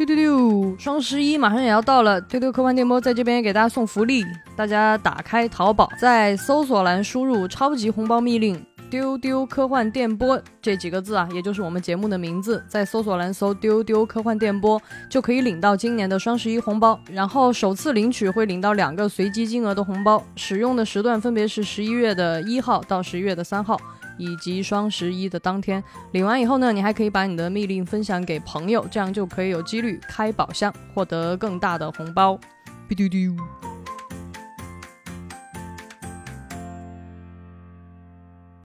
[0.00, 0.74] 丢丢丢！
[0.78, 4.24] 双十一马上也要到了，丢丢科幻电波在这边给大家送福利，
[4.56, 23.78] 大家打开淘宝，在搜索栏输入“超级红包密令”，丢丢科幻电波这几个字啊，也就是我们节目的名字，在搜索栏搜“丢丢科幻电波”就可以领到今年的双十一红包，然后首次领取会领到两个随机金额的红包，使用的时段分别是十一月的一号到十一月的三号。
[24.20, 32.38] 以及双十一的当天领完以后呢，你还可以把你的密令分享给朋友，这样就可以有几率开宝箱，获得更大的红包。
[32.86, 33.16] 嘟嘟嘟。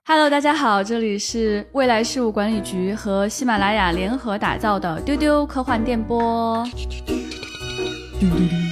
[0.04, 6.62] Hello，大家好，这里是未来事务管理局和喜马拉雅联合打造的丢丢科幻电波。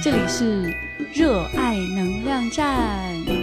[0.03, 0.71] 这里是
[1.13, 3.34] 热爱能量站。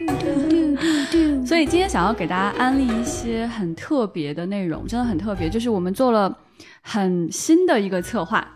[1.46, 5.48] 所以今天想要给大家安利一些很特别的内容，真的很特别。
[5.48, 6.36] 就是我们做了
[6.80, 8.46] 很新的一个策划，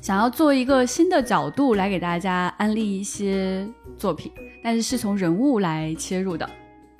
[0.00, 4.30] 想要做一个新的角度来给大家安利一些作品，
[4.62, 6.48] 但是是从人物来切入的。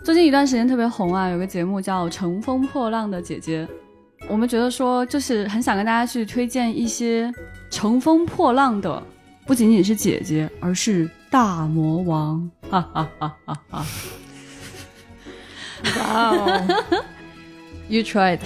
[0.02, 3.66] 最近一段时间特别红啊，有个节目叫《乘风破浪的姐姐》，
[4.28, 7.30] 我们觉得说就是很想跟大家去推荐一些
[7.70, 9.02] 乘风破浪的，
[9.50, 11.10] 不仅仅是姐姐，而是。
[11.28, 13.86] 大魔王，哈哈哈哈哈！
[15.98, 16.84] 哇哦，
[17.88, 18.38] You tried，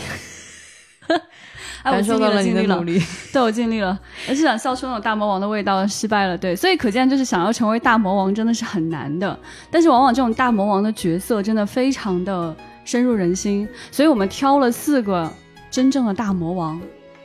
[1.83, 3.03] 感受到了你的努力，
[3.35, 6.39] 对我尽力了，而是想笑出那种大魔王的味道，失败了。
[6.39, 9.39] 对，所以可见就是想要成为大魔王真的是很难的，
[9.71, 15.31] 但是往往这种大魔王的角色真的非常的深入人心，所以我们挑了四个
[15.71, 16.81] 真正的大魔王。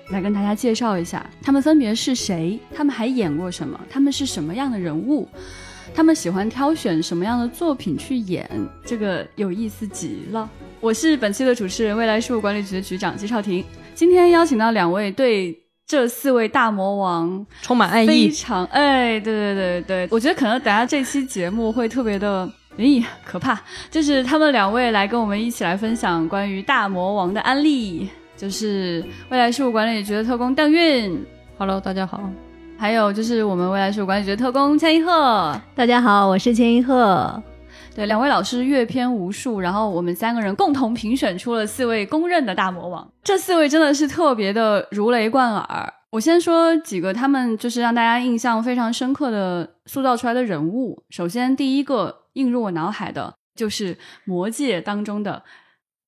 [0.09, 2.59] 来跟大家介绍一下，他们分别是谁？
[2.75, 3.79] 他们还演过什么？
[3.89, 5.27] 他们是什么样的人物？
[5.93, 8.49] 他们喜欢挑选什么样的作品去演？
[8.85, 10.49] 这个有意思极了。
[10.79, 13.63] 我是本期的主持人，未来事务管理局的局长季少婷。
[13.93, 23.59] 今天邀请到两位对这四位大魔王充满爱意，非常哎，对对对对，我觉得可能等下这期节目会特别的咦可怕，
[23.91, 28.07] 就是他们两位来跟我们一起来分享关于大魔王的案例。
[28.39, 31.25] 就是未来事务管理局的特工邓运
[31.57, 32.31] ，Hello，大家好。
[32.77, 37.43] 还有就是我们未来事务管理局的特工千一鹤，大家好，我是千一鹤。
[37.93, 43.11] 对，两位老师阅片无数，然后我们三个人共同评选出了四位公认的大魔王。
[43.21, 45.93] 这四位真的是特别的如雷贯耳。
[46.11, 51.03] 我先说几个他们就是让大家印象非常深刻的塑造出来的人物。
[51.09, 55.43] 首先第一个映入我脑海的就是《魔戒》当中的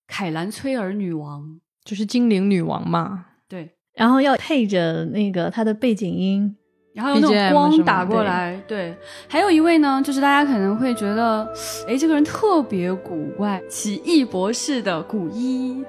[0.07, 1.59] 凯兰崔尔女王。
[1.83, 6.55] 就是精灵女王嘛，对，然后要配着那个她的背景音，
[6.93, 8.95] 然后有那种光打过来，对。
[9.27, 11.47] 还有一位呢，就是大家可能会觉得，
[11.87, 15.83] 哎，这个人特别古怪，奇异博士的古一，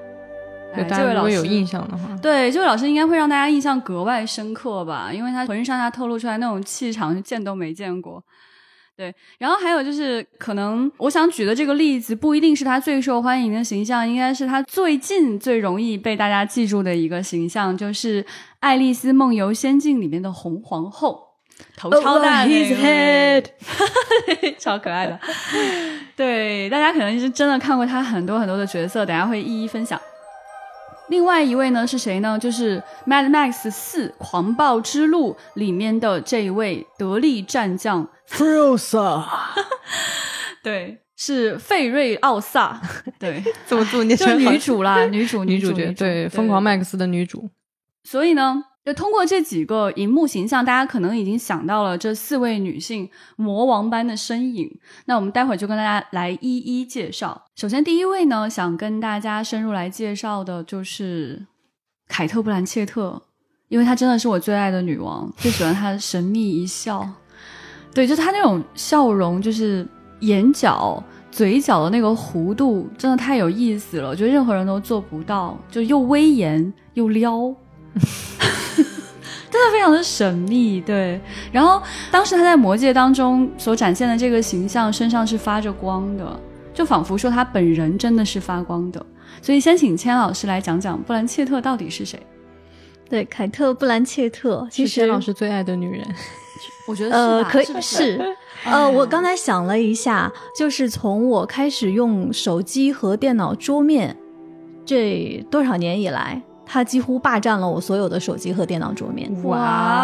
[0.74, 8.24] 对，这位老师有印象的话，对，这位老师应该会让大家印象格外深刻吧，因为他浑身上下透露出来那种气场，见都没见过。
[8.94, 18.22] 对，然后还有就是，可能我想举的这个例子不一定是他最受欢迎的形象，应该是他最近最容易被大家记住的一个形象，就是
[18.60, 21.18] 《爱丽丝梦游仙境》里面的红皇后，
[21.76, 23.50] 头超大那个，
[24.60, 25.18] 超可爱的。
[26.14, 29.98] 对，大家可能是真的看过他很多很多的角色，等下会一一分享。
[31.08, 32.38] 另外一位呢是谁呢？
[32.38, 38.08] 就是《Mad Max 四：狂暴之路》里面的这一位得力战将。
[38.28, 39.24] F r o s a
[40.62, 42.80] 对，是费瑞奥萨，
[43.18, 47.50] 对， 怎么做念成女主啦，女主 女主角，对，疯狂 Max 的女主。
[48.04, 48.64] 所以呢。
[48.84, 54.68] 就通过这几个荧幕形象，大家可能已经想到了这四位女性魔王般的身影。
[55.04, 57.44] 那我们待会儿就跟大家来一一介绍。
[57.54, 61.46] 首先，第一位呢，想跟大家深入来介绍的就是
[62.08, 63.22] 凯特·布兰切特，
[63.68, 67.08] 因为她真的是我最爱的女王，最喜欢她的神秘一笑。
[67.94, 69.86] 对，就她那种笑容，就是
[70.20, 71.00] 眼角、
[71.30, 74.08] 嘴角的那个弧度，真的太有意思了。
[74.08, 77.54] 我觉得任何人都做不到，就又威严又撩。
[79.50, 81.20] 真的非常的神秘，对。
[81.52, 86.40] 然后当时他在魔界当中所展现的这个形象，身上是发着光的，
[86.72, 89.04] 就仿佛说他本人真的是发光的。
[89.42, 92.18] 所以先请千老师来讲讲布兰切特到底是谁？
[93.10, 96.06] 对，凯特·布兰切特，其实千老师最爱的女人，
[96.88, 98.18] 我觉得呃可以是。
[98.64, 104.16] 呃，我刚才想了一下，就是从我开始用手机和电脑桌面
[104.86, 106.40] 这多少年以来。
[106.72, 109.30] 他几乎霸占了我所有的手机和电脑桌面。
[109.44, 109.58] 哇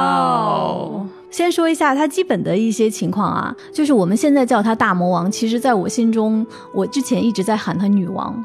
[0.05, 1.07] 哦！
[1.31, 8.45] 先说一下他基本的一些情况啊，就是我们现在叫他大魔王，其实在我心中，我之前一直在喊他女王。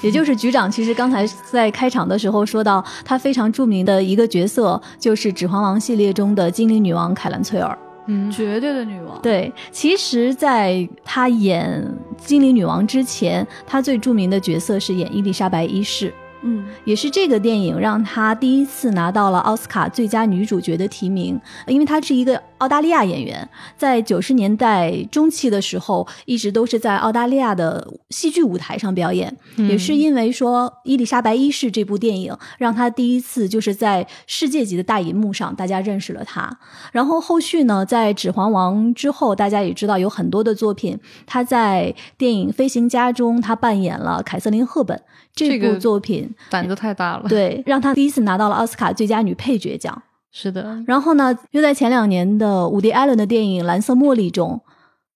[0.00, 7.76] 也就是局长，其实刚才在开场的时候说到，他非常著名的一个角色就是《指环王》系列中的精灵女王凯兰崔尔。
[8.06, 9.20] 嗯，绝对的女王。
[9.20, 11.84] 对，其实，在他演
[12.16, 16.14] 精灵女王之前，他最著名的角色是演伊丽莎白一世。
[16.46, 29.36] 嗯，也是这个电影让她第一次拿到了奥斯卡最佳女主角的提名，因为她是一个澳大利亚演员，在九十年代中期的时候，一直都是在澳大利亚的戏剧舞台上表演。
[29.56, 36.58] 也是因为说《伊丽莎白一世》这部电影，让她第一次就是在世界级的大银幕上，大家认识了她。
[36.92, 45.02] 然后后续呢，在《指环王》之后，大家也知道有很多的作品，她在电影《飞行家》中，她扮演了凯瑟琳·赫本。
[45.36, 50.02] 这部这个作品胆子太大了。，对，让她第一次拿到了奥斯卡最佳女配角奖。
[50.32, 54.60] 是的，然后呢，又在前两年的伍迪·艾伦的电影《蓝色茉莉》中，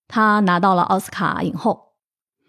[0.06, 1.88] 她拿到了奥斯卡影后。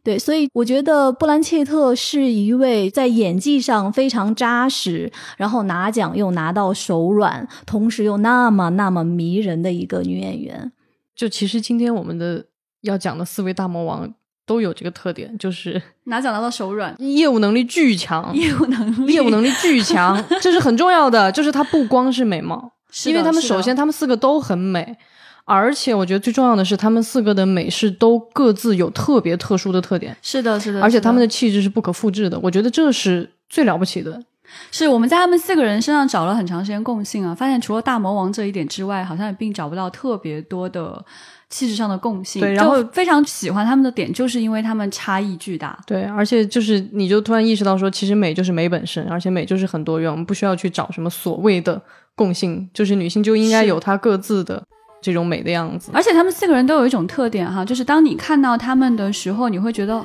[0.04, 10.72] 对，所以我觉得布兰切特是一位在演技上非常扎实，然后拿奖又拿到手软，同时又那么那么迷人的一个女演员。
[11.14, 12.44] 就其实今天我们的
[12.82, 14.12] 要讲的四位大魔王
[14.46, 21.32] 都有这个特点，就是拿奖拿到手软， 业务能力巨强，业务能力，业务能力巨强， 这是很重要的。
[21.32, 24.98] 就是他不光是美貌，是因为他们首先他们四个都很美，
[25.46, 32.40] 而且我觉得最重要的是他们四个的美是都各自有特别特殊的特点，是的，是的，而且他们的的气质是不可复制的。
[32.40, 34.22] 我觉得这是最了不起的。
[34.70, 41.06] 是我们在他们四个人身上找了很长时间共性啊，发现除了大魔王这一点之外，好像也并找不到特别多的
[41.52, 42.42] 气质上的共性。
[42.42, 45.78] 对然后非常喜欢他们的点，就是因为他们差异巨大。
[45.86, 51.80] 对，而且就是你就突然意识到说，其实美就是美本身，而且美就是很多元，我们不需要去找什么所谓的
[52.16, 54.64] 共性，就是女性就应该有她各自的
[55.02, 55.92] 这种美的样子。
[55.94, 60.04] 而且他们四个人都有一种特点哈，就是当你看到他们的时候，你会觉得。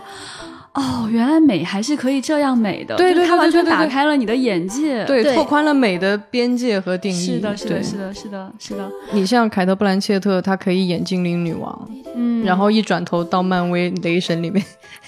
[0.77, 5.05] 哦，原来美还是可以这样美的，对对就是它完全打开了你的眼界。
[5.07, 7.27] 对，拓宽了美的边界和定义。
[7.27, 14.63] 是的，是的，是的，是的，是的，你像凯特·布兰切特，她可以演精灵女王，嗯，然后一转头到漫威雷神里面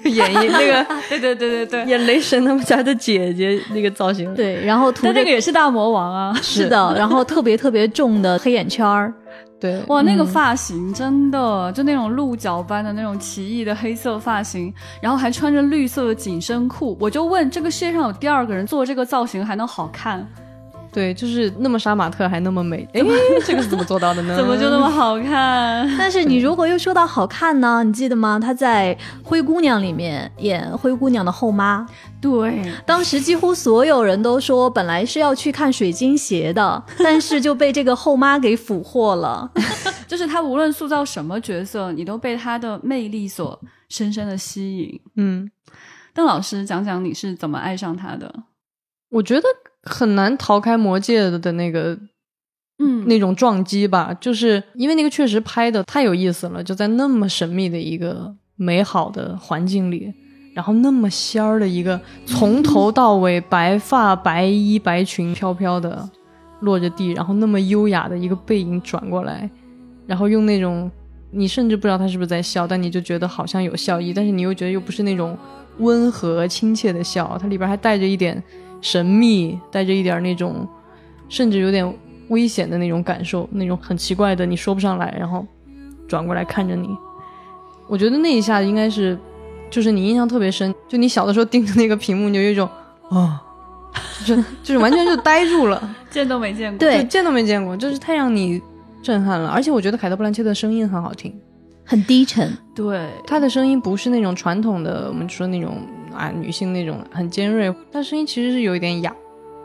[0.06, 4.33] 演一那个 对对对对对，演雷神他们家的姐姐那个造型。
[4.33, 6.33] 对，然后涂着但那个也是大魔王啊！
[6.42, 9.13] 是的，然后特别特别重的黑眼圈儿。
[9.63, 16.98] 对，哇，那个嗯发型真的就那种鹿角般的那种奇异的黑色发型，然后还穿着绿色的紧身裤。
[17.00, 20.27] 我就问，这个世界上有第二个人做这个造型还能好看，
[20.94, 23.01] 对，就是那么杀马特还那么美，哎，
[23.45, 24.36] 这个是怎么做到的呢？
[24.38, 25.90] 怎么就那么好看？
[25.98, 28.40] 但是你如果又说到好看呢，你记得吗？
[28.40, 28.95] 她在
[29.28, 31.86] 《灰姑娘》里面演灰姑娘的后妈，
[32.22, 39.51] 对，当时几乎所有人都说，本来是要去看水晶鞋的， 但是就被这个后妈给俘获了。
[40.07, 43.60] 就是她无论塑造什么角色，你都被她的魅力所
[43.90, 45.01] 深深的吸引。
[45.18, 45.50] 嗯，
[46.13, 48.31] 邓老师，讲讲你是怎么爱上她的？
[49.10, 49.48] 我觉得
[49.83, 51.97] 很难逃开魔界的那个
[52.80, 60.12] 嗯，那种撞击吧，就是因为那个确实拍的太有意思了，就在那么神秘的一个美好的环境里，
[60.56, 66.09] 然后那么仙儿的一个从头到尾白发白衣白裙飘飘的
[66.62, 69.50] 落着地，然后那么优雅的一个背影转过来，
[70.07, 70.89] 然后用那种
[71.31, 75.38] 你甚至不知道他是不是在笑，但你就觉得好像有笑意，但是你又觉得又不是那种
[75.77, 78.41] 温和亲切的笑，它里边还带着一点
[78.83, 80.68] 神秘，带着一点那种
[81.28, 81.92] 甚至有点
[82.28, 85.44] 危险的那种感受，那种很奇怪的你说不上来，然后
[86.07, 86.90] 转过来看着你，
[87.87, 89.18] 我觉得那一下应该是，
[89.71, 92.69] 就是你印象特别深，就你小的时候盯着那个屏幕，你就有一种
[93.09, 93.42] 啊。
[94.25, 96.80] 就是就是完全就呆住了， 见都没见过。
[96.80, 98.61] 对见都没见过，就是太让你
[99.02, 99.49] 震撼了。
[99.49, 101.35] 而且我觉得凯特·布兰切特的声音很好听，
[101.83, 105.78] 很低沉，对，他的声音不是那种传统的我们说那种
[106.14, 109.14] 啊女性那种很尖锐，她声音其实是有一点哑，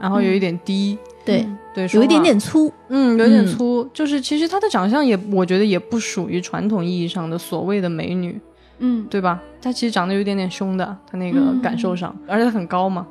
[0.00, 8.40] 然后有一点低，对，嗯对，有一点点粗，嗯，有点嗯粗，就是其实她的长相也，我觉得也不属于传统意义上的所谓的美女，
[8.78, 9.42] 嗯，对吧？
[9.60, 13.06] 她其实长得有一点点凶的，她那个嗯感受上，而且她很高嘛，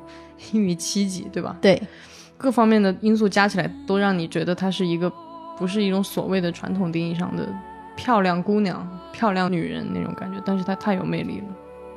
[0.52, 1.56] 一米七几，对吧？
[1.60, 1.80] 对，
[2.36, 5.12] 各方面的因素加起来，都让你觉得她是一个
[5.58, 7.46] 不是一种所谓的传统定义上的
[7.96, 11.44] 漂亮姑娘、漂亮女人那种感觉，但是她太有魅力了。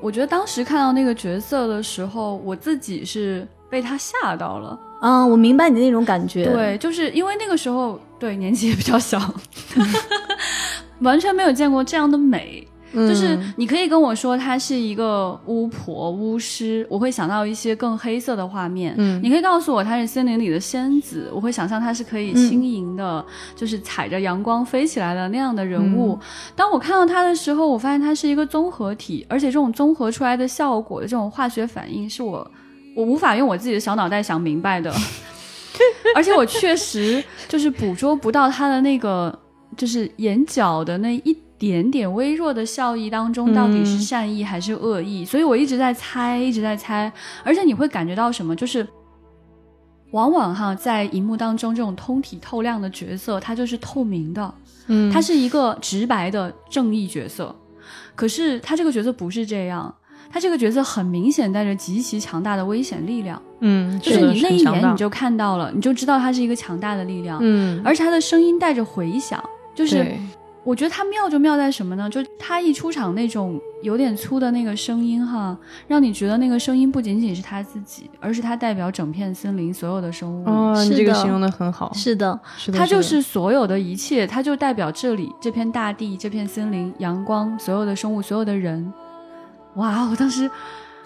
[0.01, 4.79] 我觉得当时看到那个角色的时候，我自己是被他吓到了。
[5.01, 9.19] 嗯，我明白你的那种感觉，对，就是因为那个时候对年纪也比较小，
[11.01, 12.67] 完全没有见过这样的美。
[12.93, 18.93] 就是嗯你可以跟我说她是一个巫婆、巫师，我会想到一些更黑色的画面。
[18.97, 26.19] 嗯你可以告诉我她是森林里的仙子，我会想象她是可以轻盈的，就是踩着阳光飞起来的那样的人物。
[26.55, 32.49] 当我看到她的时候，我发现她是一个综合体，而且这种综合出来的效果的这种化学反应，是我
[32.95, 34.93] 我无法用我自己的小脑袋想明白的。
[36.13, 39.37] 而且我确实就是捕捉不到她的那个，
[39.77, 45.23] 就是眼角的那一点点微弱的笑意当中，到底是善意还是恶意？
[45.23, 47.13] 所以我一直在猜，一直在猜。
[47.43, 48.55] 而且你会感觉到什么？
[48.55, 48.87] 就是
[50.09, 54.51] 往往哈，在荧幕当中这种通体透亮的角色，它就是透明的，
[54.87, 57.55] 嗯，他是一个直白的正义角色。
[58.15, 59.93] 可是他这个角色不是这样，
[60.31, 63.39] 他这个角色很明显带着极其强大的危险力量。
[63.59, 69.39] 嗯，就是你那一眼你就看到了，你就知道他是一个强大的力量，嗯，而且他的声音带着回响，
[69.75, 70.19] 就是对
[70.63, 72.09] 我觉得他妙就妙在什么呢？
[72.09, 80.45] 就他一出场那种有点粗的那个声音哈，让你觉得那个声音不仅仅是他自己，而是他代表整片森林所有的生物。
[80.47, 88.93] 哦，你是这个形容的很好，是的，是的，它就是所有的一切，他就代表这里这片大地、这片森林、阳光、所有的生物、所有的人。
[89.75, 90.05] 哇！
[90.11, 90.51] 我当时，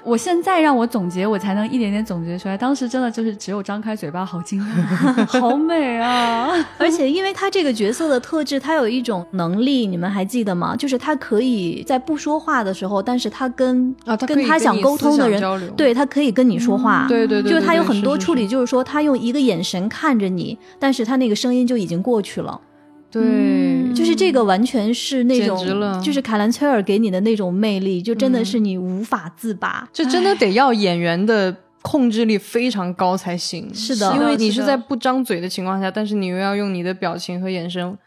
[0.06, 2.56] 我现在让我总结，我才能一点点总结出来。
[2.56, 6.54] 当时真的就是只有张开嘴巴，好惊讶， 好美啊！
[6.78, 10.76] 而且因为他这个角色的特质，他有一种能力，你们还记得吗？
[10.76, 15.42] 就是他可以在不说话的时候，但是他跟啊，他可跟他想沟通的人，
[15.76, 17.08] 对他可以跟你说话。
[17.10, 22.62] 对对对，就是他有很多处理，就是说他用一个眼神看着你，但是他那个声音就已经过去了。
[23.16, 29.88] 对，嗯就是这个完全是那种，就是凯兰崔尔给你的那种魅力，就真的是你无法自拔。
[29.94, 33.74] 这真的得要演员的控制力非常高才行。
[33.74, 37.98] 是的因为你是在不张嘴的情况下，但是你又要用你的表情和眼神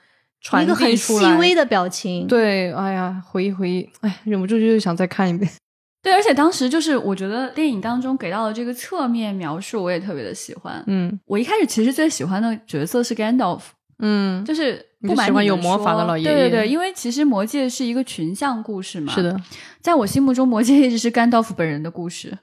[0.43, 1.19] 传一个很递出。
[1.19, 5.51] 细微的表情，对，哎呀，回忆回忆，哎，忍不住就是想再看一遍。
[6.01, 10.83] 对，而且当时就是我觉得电影当中给到的这个侧面描述，我也特别的喜欢。
[10.87, 13.61] 嗯我一开始其实最喜欢的角色是 Gandalf，
[14.01, 19.13] 嗯，就是你就喜欢不瞒你们有魔法的老爷爷对对对，因为其实《魔戒》是一个群像故事嘛。
[19.13, 19.37] 是，的。
[19.81, 22.37] 在我心目中，《魔戒》一直是甘道夫本人的故事。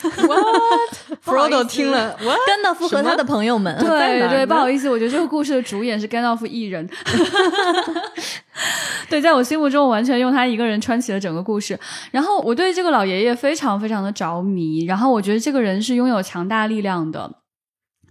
[1.24, 6.88] Frodo 思听了，我甘道夫和他的朋友们，对对，不好意思，我觉得这个故事的主演是甘道夫一人。
[9.10, 11.76] 对，在我心目中，我完全用他一个人穿起了整个故事。
[12.12, 17.28] 然后我对这个老爷爷非常非常的着迷，然后我觉得这个人是拥有强大力量的。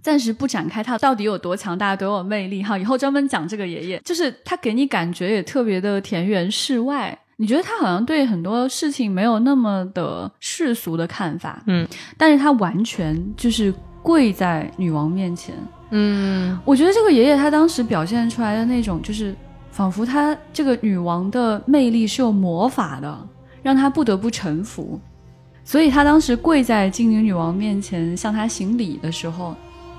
[0.07, 4.01] 暂时不展开他到底有多强大、多有魅力哈，以后专门讲这个爷爷。
[4.05, 11.85] 就是他给你感觉也特别的田园世外，你觉得他好像对很多事情没有那么的世俗的看法，嗯
[12.17, 15.53] 但是他完全就是跪在女王面前。
[15.89, 19.35] 嗯我觉得这个爷爷他当时表现出来的那种，就是
[19.71, 23.29] 仿佛他这个女王的魅力是有魔法的，
[23.61, 24.97] 让他不得不臣服。
[25.65, 29.53] 所以他当时跪在精灵女王面前向她行礼的时候，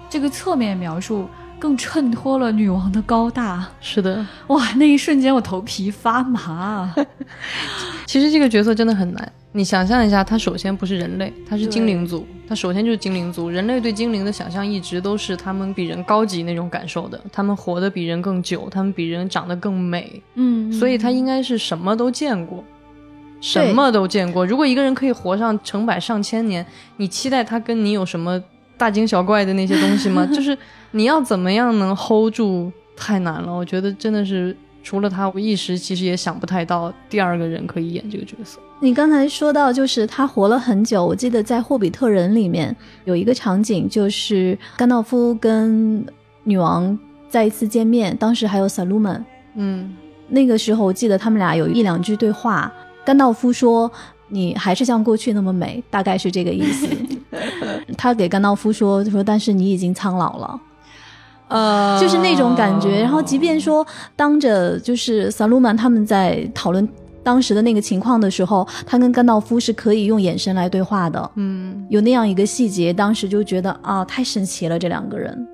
[0.08, 3.66] 这个侧面描述更衬托了女王的高大。
[3.80, 4.24] 是的。
[4.48, 6.94] 哇，那一瞬间我头皮发麻。
[8.06, 9.32] 其实这个角色真的很难。
[9.52, 13.48] 你想象一下，他首先不是人类，他是精灵族，他首先就是精灵族。
[13.48, 22.62] 人类对精灵的想象一直都是他们比人高级那种感受的，他们活得比人更久，他们比人长得更美，嗯，所以他应该是什么都见过，
[23.40, 24.46] 什么都见过。
[24.46, 26.64] 如果一个人可以活上成百上千年，
[26.98, 28.40] 你期待他跟你有什么
[28.78, 30.25] 大惊小怪的那些东西吗？
[30.32, 30.56] 就是
[30.92, 33.52] 你要怎么样能 hold 住，太难了。
[33.52, 38.58] 我觉得真的是除了他，我一时其实也想不太到第二个人可以演这个角色。
[38.80, 41.04] 你刚才说到，就是他活了很久。
[41.04, 46.06] 我记得在《霍比特人》里面有一个场景，就是甘道夫跟
[46.44, 46.97] 女王
[47.28, 49.25] 再一次见面，当时还有萨鲁曼。
[49.56, 49.97] 嗯
[50.28, 52.73] 那个时候，我记得他们俩有一两句对话。
[53.04, 53.90] 甘道夫说
[54.28, 56.87] ：“你还是像过去那么美。”大概是这个意思。
[57.97, 60.61] 他给甘道夫说：“说但是你已经苍老了。”
[61.49, 63.00] 呃就是那种感觉。
[63.00, 66.87] 然后，即便说当着就是萨鲁曼他们在讨论
[67.23, 71.30] 当时的那个情况的时候，他跟甘道夫是可以用眼神来对话的。
[71.37, 75.49] 嗯有那样一个细节，当时就觉得啊，太神奇了，这两个人。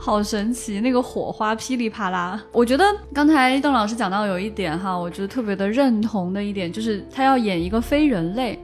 [0.00, 2.40] 好神奇，那个火花噼里啪啦。
[2.52, 8.58] 我觉得刚才邓老师讲到有一点哈，我觉得特别的认同的一点，就是他要演一个非人类，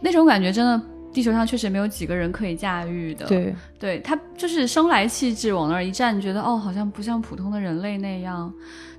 [0.00, 0.80] 那种感觉真的，
[1.14, 8.52] 地球上确实没有几个人可以驾驭的。，对，对他就是生来气质往那儿一站，觉得哦，好像不像普通的人类那样。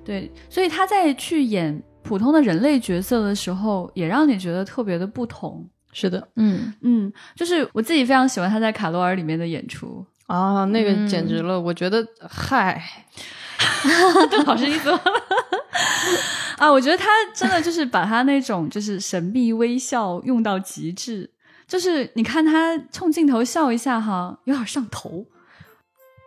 [0.04, 5.68] 对，所以他在去演普通的人类角色的时候，也让你觉得特别的不同。
[5.92, 10.06] 是的嗯，嗯，就是我自己非常喜欢他在卡罗尔里面的演出。
[10.28, 12.82] 啊，那个嗯简直了，我觉得嗨，
[14.30, 15.12] 邓老师，你怎么了？
[16.58, 21.30] 啊，我觉得他真的就是把他那种就是神秘微笑用到极致，
[21.68, 25.26] 就是你看他冲镜头笑一下哈，有点上头。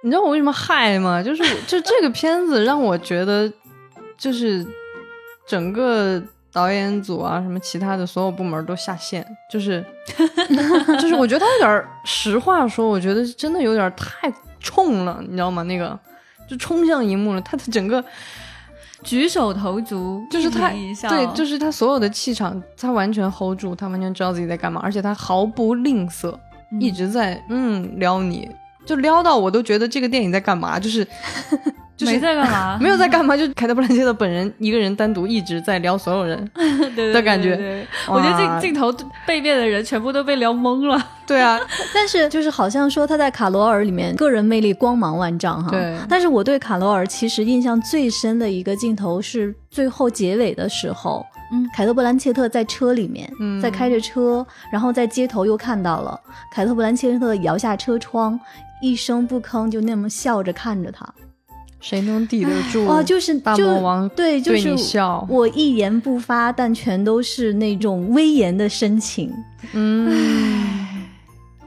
[0.02, 1.22] 你知道我为什么嗨吗？
[1.22, 3.52] 就是 就这个片子让我觉得，
[4.16, 4.64] 就是
[5.46, 9.84] 整个导演组啊，什么其他的所有部门都下线，就是
[11.00, 15.62] 就是我觉得他有点实话说，我觉得真的有点太冲了，你知道吗？
[15.64, 15.98] 那个
[16.48, 18.04] 就冲向荧幕了，他的整个
[19.02, 20.70] 举手投足就是他
[21.08, 26.36] 对，就是他所有的气场，他完全 hold 住，他完全知道自己在干嘛，而且他毫不吝啬，
[26.72, 26.80] 嗯。
[26.80, 28.48] 一直在嗯撩你，
[28.84, 31.06] 就撩到我都觉得这个电影在干嘛，就是
[31.98, 36.38] 就是没在干嘛， 没有在干嘛，就凯特·布兰切特本人一个人单独一直在撩所有人。
[37.12, 38.92] 的感觉对对对我觉得哇镜镜头
[39.26, 40.98] 背面的人全部都被撩懵了。
[41.26, 41.58] 对啊，
[41.92, 45.70] 但是就是好像说他在卡罗尔里面个人魅力光芒万丈哈。
[45.70, 56.18] 对但是我对卡罗尔其实印象最深的一个镜头是最后结尾的时候，嗯凯特·布兰切特在车里面，嗯在开着车，然后在街头又看到了
[56.52, 58.38] 凯特·布兰切特摇下车窗，
[58.80, 61.04] 一声不吭就那么笑着看着他。
[61.80, 62.84] 谁能抵得住？
[62.86, 69.32] 哇，就是大魔王对，就是笑，我一言不发，但全都是那种威严的深情。
[69.72, 71.06] 嗯，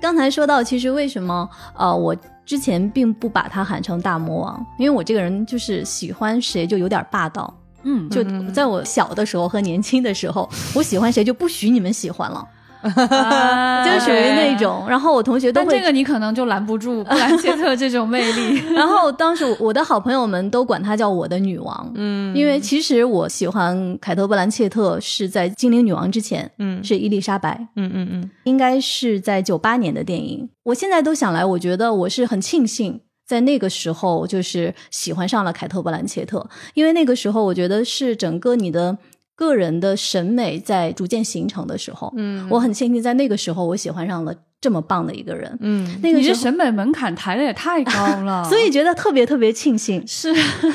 [0.01, 2.15] 刚才说到，其实为什么呃，我
[2.45, 7.53] 之前并不把他喊成大魔王，因为我这个人就是喜欢谁就有点霸道。
[7.83, 12.47] 嗯，就嗯在我小的时候和年轻的时候，我喜欢谁就不许你们喜欢了，
[12.81, 14.51] 啊 就是属于那。
[14.57, 14.85] 种。
[14.87, 18.61] 然后我同学都会但这个你可能就拦不住布兰切特这种魅力。
[18.75, 30.47] 然后当时我的好朋友们都管她叫我的女王，嗯，因为其实我喜欢凯特·布兰切特是在《精灵女王》之前，嗯是伊丽莎白，嗯嗯嗯应该是在九八年的电影。
[30.63, 33.01] 我现在都想来，我觉得我是很庆幸。
[33.25, 38.97] 在那个时候，就是喜欢上了凯特·布兰切特，因为那个时候我觉得是整个你的
[39.35, 42.13] 个人的审美在逐渐形成的时候。
[42.15, 45.57] 嗯，我很庆幸在那个时候我喜欢上了这么棒的一个人。
[45.61, 47.91] 嗯那个你这，审美门槛抬的也太高
[48.23, 50.03] 了， 所以觉得特别特别庆幸。
[50.07, 50.31] 是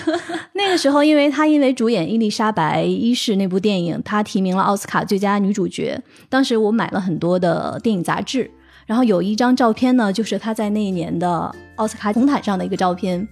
[0.55, 6.03] 那个时候，因为她因为主演《伊丽莎白一世》那部电影，她提名了奥斯卡最佳女主角。
[6.29, 8.51] 当时我买了很多的电影杂志，
[8.87, 13.27] 然后有一张照片呢，就是她在那一年的奥斯卡红毯上的一个照片。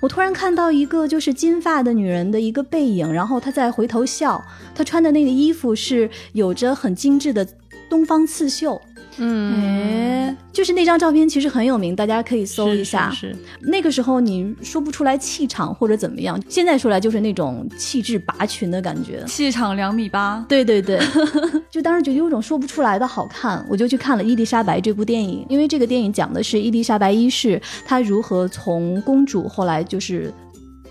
[0.00, 7.46] 我突然看到一个就是金发的女人的一个背影，然后她在回头笑，她穿的那个衣服是有着很精致的
[7.88, 8.80] 东方刺绣。
[9.18, 13.10] 嗯，哎，就是那张照片其实很有名，大家可以搜一下。
[13.10, 19.22] 是是那个时候你说不出来气场或者怎么样，现在说来就是那种气质拔群的感觉。
[19.26, 21.00] 气场两米八，对对对，
[21.70, 30.32] 就当时觉得有种说不出来的好看，我就去看了《伊丽莎白》这部电影，因为这个电影讲的是伊丽莎白一世她如何从公主后来就是。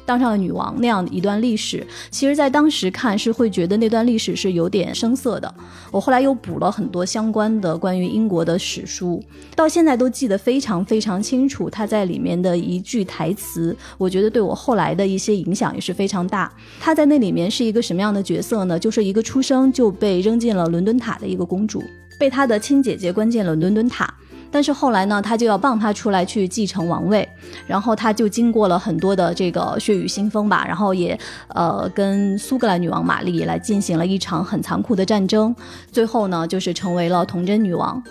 [0.06, 5.54] 当上了女王那样一段历史，其实，在当时看是会觉得那段历史是有点生涩的。
[5.92, 9.24] 我后来又补了很多相关的关于英国的史书，
[9.56, 11.70] 到现在都记得非常非常清楚。
[11.70, 16.52] 他在里面的一句台词，我觉得对我后来的一些影响也是非常大。
[16.80, 18.78] 她在那里面是一个什么样的角色呢？
[18.78, 21.84] 就是一个出生就被扔进了伦敦塔的一个公主，
[22.20, 24.14] 被她的亲姐姐关进了伦敦塔。
[24.54, 27.28] 但是后来呢，她就要傍她出来去继承王位，
[27.66, 35.54] 然后她就经过了很多的这个血雨腥风吧，然后也呃跟苏格兰女王玛丽来进行了一场很残酷的战争，
[35.92, 38.02] 最后呢就是成为了童贞女王。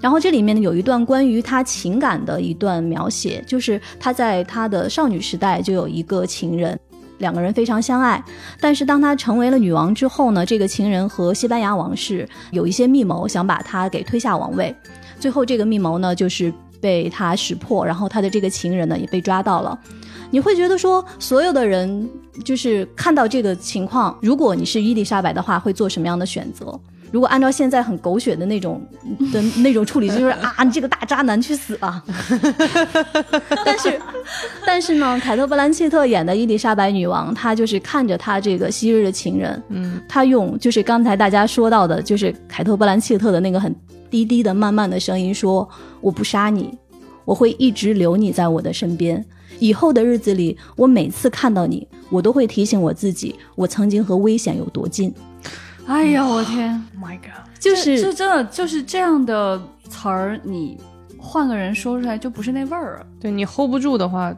[0.00, 6.80] 然后这里面呢有一段关于她情感的一段描写，就是她在她的少女时代就有一个情人。
[7.18, 8.24] 两个人非常相爱，
[8.62, 14.74] 但是当她成为了女王之后呢，这个情人和西班牙王室有一些密谋，想把她给推下王位。
[15.20, 19.78] 最后这个密谋呢，就是被他识破，然后他的这个情人呢也被抓到了。
[20.30, 22.08] 你会觉得说，所有的人
[22.44, 26.80] 就是看到这个情况，如果你是伊丽莎白的话，会做什么样的选择？
[27.12, 28.80] 如果按照现在很狗血的那种
[29.32, 32.00] 的那种处理，就是啊，你这个大渣男去死吧！
[33.66, 34.00] 但是，
[34.64, 43.74] 但是呢，凯特·布兰切特演的伊丽莎白女王，她就是看着她这个昔日的情人，嗯，她用就是刚才大家说到的，就是凯特·布兰切特的那个很
[44.10, 45.68] 低低的、慢慢的声音说
[46.02, 46.76] ：“我不杀你，
[47.24, 49.24] 我会一直留你在我的身边。
[49.58, 55.12] 以后的日子里，我每次看到你，我都会提醒我自己，我曾经和危险有多近。
[55.86, 60.78] 哎呀，我天，，Oh my God，就是这真的就是这样的词儿，你
[61.18, 64.34] 换个人说出来就不是那味儿了，对你 hold 不住的话，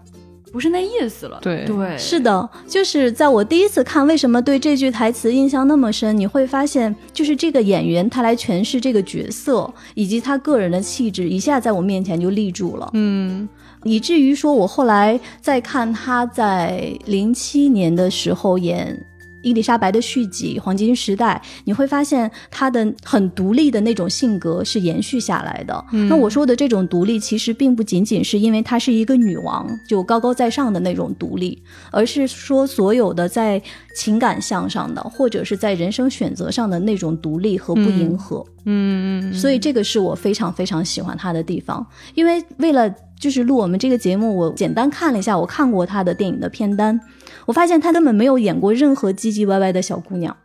[0.53, 1.39] 不是那意思了。
[1.41, 6.17] 对对，是的，就是在我第一次看，为什么对这句台词印象那么深？
[6.17, 12.91] 你会发现，就是这个演员他来诠释这个角色，以及他个人的气质，一下在我面前就立住了。
[12.93, 13.49] 嗯
[13.85, 19.05] 以至于说我后来再看他在零七年的时候演
[19.43, 25.85] 伊丽莎白的续集《黄金时代》，你会发现她的很独立的那种性格是延续下来的。
[26.09, 33.61] 那我说的这种独立，其实并不仅仅是因为她是一个女王就高高在上的那种独立，而是说所有的在
[33.97, 38.45] 情感向上的，或者是在人生选择上的那种独立和不迎合。
[38.47, 41.87] 嗯嗯，所以这个是我非常非常喜欢她的地方。
[42.15, 47.01] 因为为了就是录我们这个节目，我简单看了一下，我看过她的电影的片单。
[47.45, 50.37] 我发现他根本没有演过任何唧唧歪歪的小姑娘，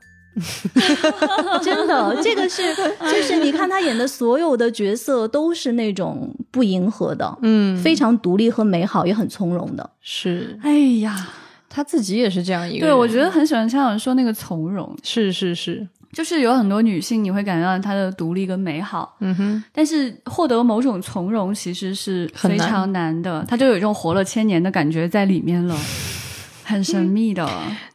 [1.62, 9.88] 真的，这个是就是你看他演的所有的角色都是那种不迎合的，嗯，非常独立和美好，也很从容的。
[10.02, 11.30] 是哎呀，
[11.70, 25.78] 他自己也是这样一个对，我觉得很喜欢蔡老师说那个从容，是是是，就是有很多女性你会感觉到她的独立跟美好，嗯哼，但是获得某种从容其实是非常难的，她就有一种活了千年的感觉在里面了，
[26.66, 27.48] 很神秘的。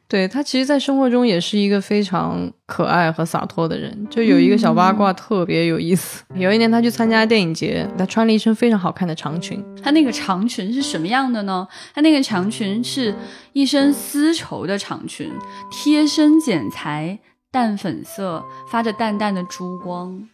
[0.07, 4.07] 对她其实，在生活中也是一个非常可爱和洒脱的人。
[4.09, 11.67] 就有一个小八卦特别有意思，有一年她去参加电影节，她穿了一身非常好看的长裙，她那个长裙是什么样的呢？
[11.93, 13.13] 她那个长裙是
[13.53, 15.29] 一身丝绸的长裙，
[15.73, 17.19] 贴身剪裁，
[17.53, 20.27] 淡粉色，发着淡淡的珠光，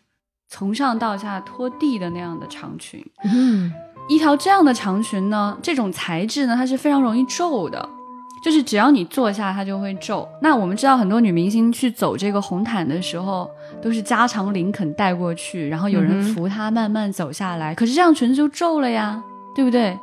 [0.48, 3.04] 从上到下拖地的那样的长裙。
[3.24, 3.72] 嗯，
[4.08, 7.86] 一条这样的长裙呢，这种材质呢，它是非常容易皱的，
[8.44, 10.26] 就是只要你坐下，它就会皱。
[10.40, 13.50] 那我们知道，很多女明星去走这个红毯的时候，
[13.82, 17.74] 都是加长林肯带过去，然后有人扶她慢慢走下来。
[17.74, 19.20] 可是这样裙子就皱了呀，
[19.56, 19.98] 对不对？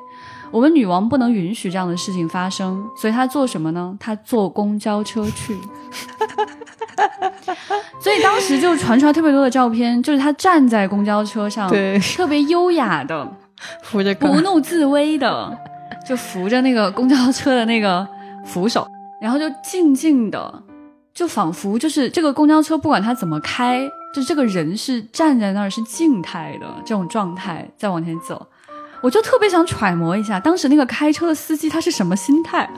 [0.51, 3.97] 我们女王不能允许这样的事情发生，所以她做什么呢？
[4.01, 5.57] 她坐公交车去。
[7.99, 13.27] 所以当时就传出来特别多的照片，就是他站在公交车上，对，特别优雅的，
[13.83, 15.57] 扶着杆不怒自威的，
[16.07, 18.07] 就扶着那个公交车的那个
[18.45, 18.87] 扶手，
[19.21, 20.63] 然后就静静的，
[21.13, 28.47] 就仿佛就是这个公交车不管它怎么开，就这个人是站在那儿是静态的这种状态在往前走，
[29.01, 32.69] 我就特别想揣摩一下当时那个开车的司机他是什么心态，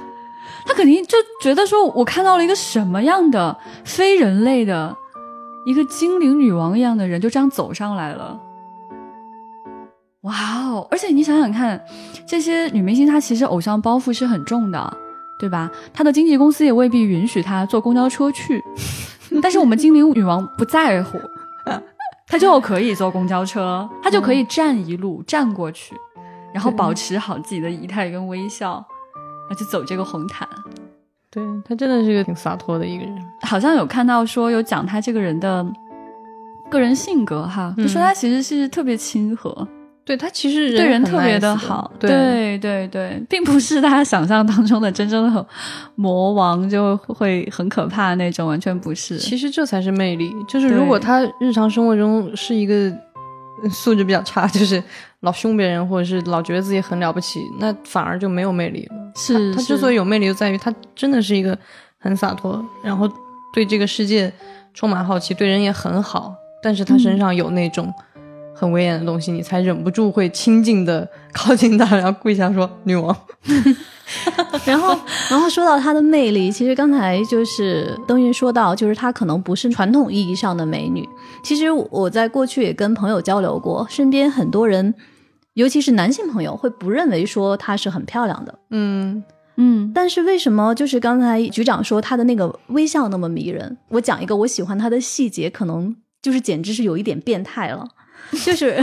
[0.65, 4.95] 他肯定就觉得说我看到了一个什么样的非人类的
[5.65, 8.39] 一个精灵女王一样的人就这样走上来了。
[10.21, 10.33] 哇
[10.65, 10.87] 哦！
[10.91, 11.81] 而且你想想看，
[12.27, 14.97] 这些女明星她其实偶像包袱是很重的，
[15.39, 15.71] 对吧？
[15.93, 18.61] 她的经纪公司也未必允许她坐公交车去，
[19.41, 21.17] 但是我们精灵女王不在乎，
[22.27, 25.95] 她就可以坐公交车，她就可以站一路站过去，
[26.53, 28.83] 然后保持好自己的仪态跟微笑，
[29.47, 30.47] 然后就走这个红毯。
[31.29, 33.15] 对他真的是一个挺洒脱的一个人。
[33.41, 35.65] 好像有看到说有讲他这个人的
[36.69, 39.67] 个人性格哈，就说他其实是特别亲和。
[40.05, 45.45] 对他其实对人特别的的好，对对对对，并不是大家想象当中的真正的
[45.95, 49.17] 魔王就会很可怕那种，完全不是。
[49.17, 50.31] 其实这才是魅力。
[50.47, 52.73] 就是如果他日常生活中是一个
[53.61, 54.81] 呃素质比较差，就是
[55.21, 58.95] 老凶别人，或者是老觉得自己很了不起，那反而就没有魅力了。
[59.15, 61.57] 是他之所以有魅力，就在于他真的是一个
[61.97, 63.09] 很洒脱，然后
[63.53, 64.31] 对这个世界
[64.73, 67.93] 充满好奇，对人也很好，但是他身上有那种。
[68.57, 73.15] 很威严的东西，你才忍不住会亲近的靠近他，然后跪下说：“女王。
[74.65, 74.97] ”然后，
[75.29, 81.07] 然后说到她的魅力，其实刚才就是登云说到，就是她可能不是传统意义上的美女。
[81.43, 84.95] 其实我在过去也跟朋友交流过，身边很多人，
[85.53, 88.57] 尤其是男性朋友，会不认为说她是很漂亮的。
[88.71, 89.23] 嗯
[89.57, 93.77] 嗯，但是为什么就是刚才局长说她的那个微笑那么迷人？
[93.89, 97.85] 我讲一个我喜欢她的细节，可能就是简直是有一点变态了。
[98.31, 98.75] 就是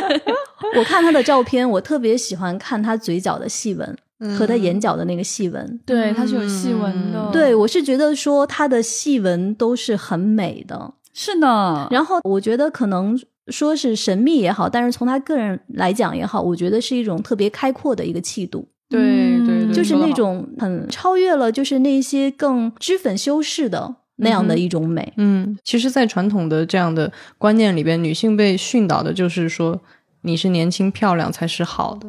[0.76, 3.96] 我看他的照片，我特别喜欢看他嘴角的细纹
[4.38, 5.80] 和他眼角的那个细纹。
[5.86, 7.30] 对，它是有细纹的。
[7.32, 10.94] 对，我是觉得说他的细纹都是很美的。
[11.12, 11.88] 是的。
[11.90, 13.18] 然后我觉得可能
[13.48, 18.68] 说是神秘也好，但是从他个人来讲也好，我觉得是一种特别开阔的一个气度。
[18.88, 25.12] 对对对，就是那种很超越了，就是那些更脂粉修饰的那样的一种美。
[25.16, 29.80] 嗯，其实，在传统的这样的观念里边，女性被训导的就是说，
[30.22, 32.08] 你是年轻漂亮才是好的。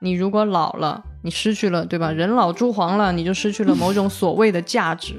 [0.00, 2.12] 你如果老了，你失去了，对吧？
[2.12, 5.14] 人老珠黄了，你就失去了某种所谓的价值。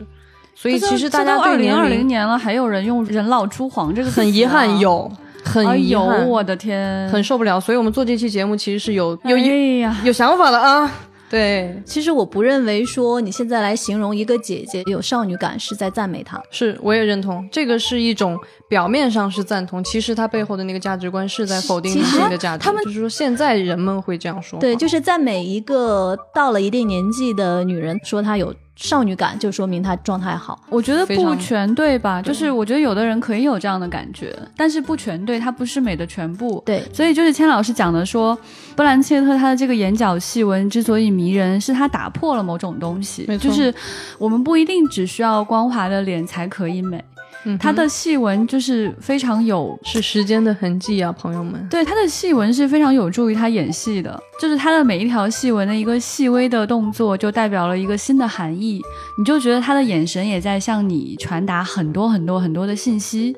[0.54, 5.12] 所以，其实大家二零二对年龄零年了，还有人用“人老珠黄”这个词啊很遗憾，有
[5.44, 7.60] 很哎呦，遗憾，我的天，很受不了。
[7.60, 10.90] 所以我们做这期节目其实是有有哎有呀，有想法的啊。
[11.30, 16.42] 对，其实我不认为说你现在来形容一个姐姐有少女感是在赞美她。
[16.52, 18.38] 是我也认同，这个是一种
[18.70, 22.64] 表面上是赞同，其实她背后的那个价值观是在否定女其实性的价值。
[22.64, 30.60] 他们就是说，现在人们会这样说，对，就是赞美一个到了一定年纪的女人，说她有少女感，就说明她状态好。
[30.70, 32.22] 我觉得不全对吧？
[32.22, 36.62] 对就是我觉得有的人可以有这样的感觉，但是不全对，它不是美的全部。
[36.66, 38.38] 对，所以就是千老师讲的说，
[38.76, 43.74] 布兰切特她的这个眼角细纹之所以迷人，是她打破了某种东西没，错就是
[44.18, 47.04] 我们不一定只需要光滑的脸才可以美，
[47.46, 49.78] 嗯哼她的细纹就是非常有。
[49.84, 51.66] 是时间的痕迹啊，朋友们。
[51.70, 58.82] 对他的细纹是非常有助于他演戏的，就是他的每一条细纹的一个细微的动作，就代表了一个新的含义。
[59.18, 63.36] 你就觉得他的眼神也在向你传达很多很多很多的信息。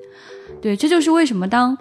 [0.62, 1.78] 对，这就是为什么当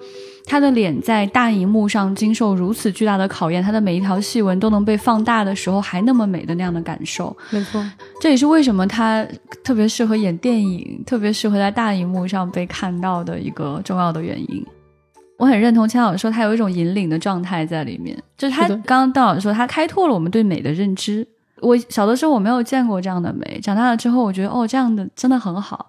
[0.46, 7.36] 她的脸在大荧幕上经受如此巨大的考验，她的每一条细纹都能被放大的时候，还那么美的那样的感受。
[7.50, 7.84] 没错，
[8.20, 9.26] 这也是为什么她
[9.64, 14.64] 特别适合演电影，特别适合在大荧幕上被看到的一个重要的原因。
[15.36, 21.26] 我很认同千老师说，她有一种引领的状态在里面，就是她是的刚刚邓老师说，他开拓了我们对美的认知。
[21.60, 25.88] 我小的时候我没有见过这样的美，长大了之后，我觉得哦，这样的真的很好，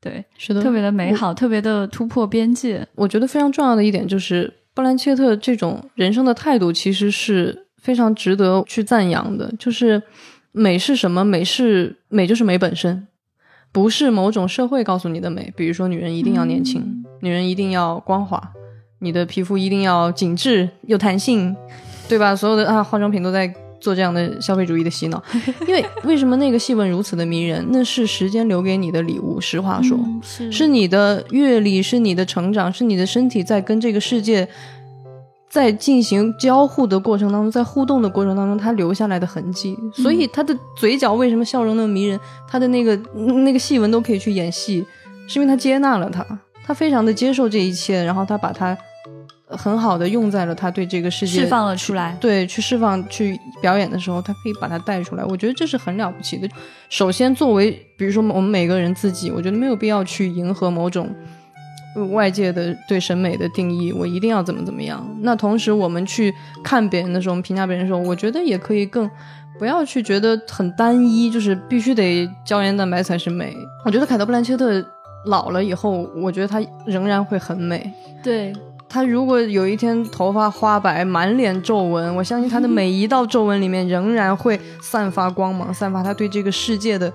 [0.00, 2.86] 对，是的，特别的美好，特别的突破边界。
[2.94, 9.52] 我觉得非常重要的一点就是，布兰切特这种人生的态度其实是非常值得去赞扬的。
[9.58, 10.00] 就是
[10.52, 11.24] 美是什么？
[11.24, 13.08] 美是美就是美本身，
[13.72, 15.52] 不是某种社会告诉你的美。
[15.56, 18.52] 比如说，女人一定要年轻，女人一定要光滑，
[19.00, 21.56] 你的皮肤一定要紧致有弹性，
[22.08, 22.36] 对吧？
[22.36, 23.52] 所有的啊化妆品都在。
[23.80, 25.22] 做这样的消费主义的洗脑，
[25.66, 27.66] 因为为什么那个细纹如此的迷人？
[27.70, 29.40] 那是时间留给你的礼物。
[29.40, 34.48] 实话说，嗯是是你的阅历，是你的成长，是你的身体在跟这个世界
[35.48, 39.78] 在进行交互的过程当中，在互动的过程当中，它留下来的痕迹。
[39.92, 42.18] 所以他的嘴角为什么笑容那么迷人？
[42.48, 44.84] 他的那个那个戏文都可以去演戏，
[45.26, 46.24] 是因为他接纳了他，
[46.66, 48.76] 他非常的接受这一切，然后他把它
[49.50, 52.16] 很好的用在了他对这个世界释放了出来。
[52.20, 55.24] 对，去释放、去表演的时候，他可以把它带出来。
[55.24, 56.48] 我觉得这是很了不起的。
[56.88, 61.08] 首先，作为比如说我们每个人自己，我觉得没有必要去迎合某种
[61.96, 65.08] 呃外界的对审美的定义，我一定要怎么怎么样。
[65.22, 69.10] 那同时，我们去看别人的时候，评价别人的时候，我觉得也可以更
[69.58, 73.56] 不要去觉得很单一，就是必须得胶原蛋白才是美。
[73.84, 74.84] 我觉得凯特·布兰切特
[75.24, 77.92] 老了以后，我觉得她仍然会很美。
[78.22, 78.52] 对，
[78.88, 87.12] 他如果有一天头发花白、满脸皱纹，我相信他的每一道皱纹里面仍然会散发光芒，散发他对这个世界的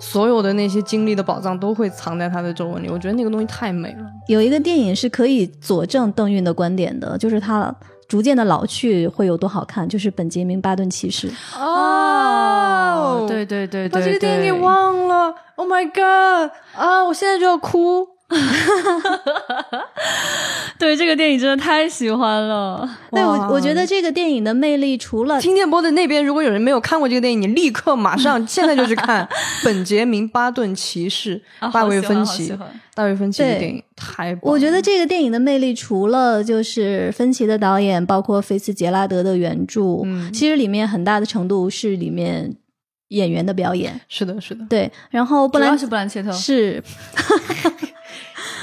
[0.00, 2.88] 所有的那些经历的宝藏都会藏在他的皱纹里。
[2.90, 4.04] 我觉得那个东西太美了。
[4.26, 7.72] 有一个电影是可以佐证邓韵的观点的，就是她
[8.08, 11.30] 逐渐的老去会有多好看，就是《本杰明·巴顿骑士》。
[11.56, 15.32] 哦对对对对，把这个电影给忘了。
[15.54, 16.50] Oh my god！
[16.74, 18.08] 啊，我现在就要哭。
[20.78, 22.88] 对这个电影真的太喜欢了。
[23.10, 29.24] 对我，我觉得这个电影的魅力除了听电波的那边，如果有人没有看过这个电影，你立刻马上 现在就去看
[29.64, 32.52] 《本杰明·巴顿骑士》啊大卫·芬奇。
[32.94, 34.40] 大卫·芬奇的对电影太棒。
[34.42, 42.54] 我觉得这个电影的魅力，除了就是芬奇的导演，包括菲茨杰拉德的原著，嗯其实里面很大的程度是里面
[43.08, 43.98] 演员的表演。
[44.08, 44.66] 是的，是的。
[44.68, 46.82] 对，然后布兰主要是布兰切特，是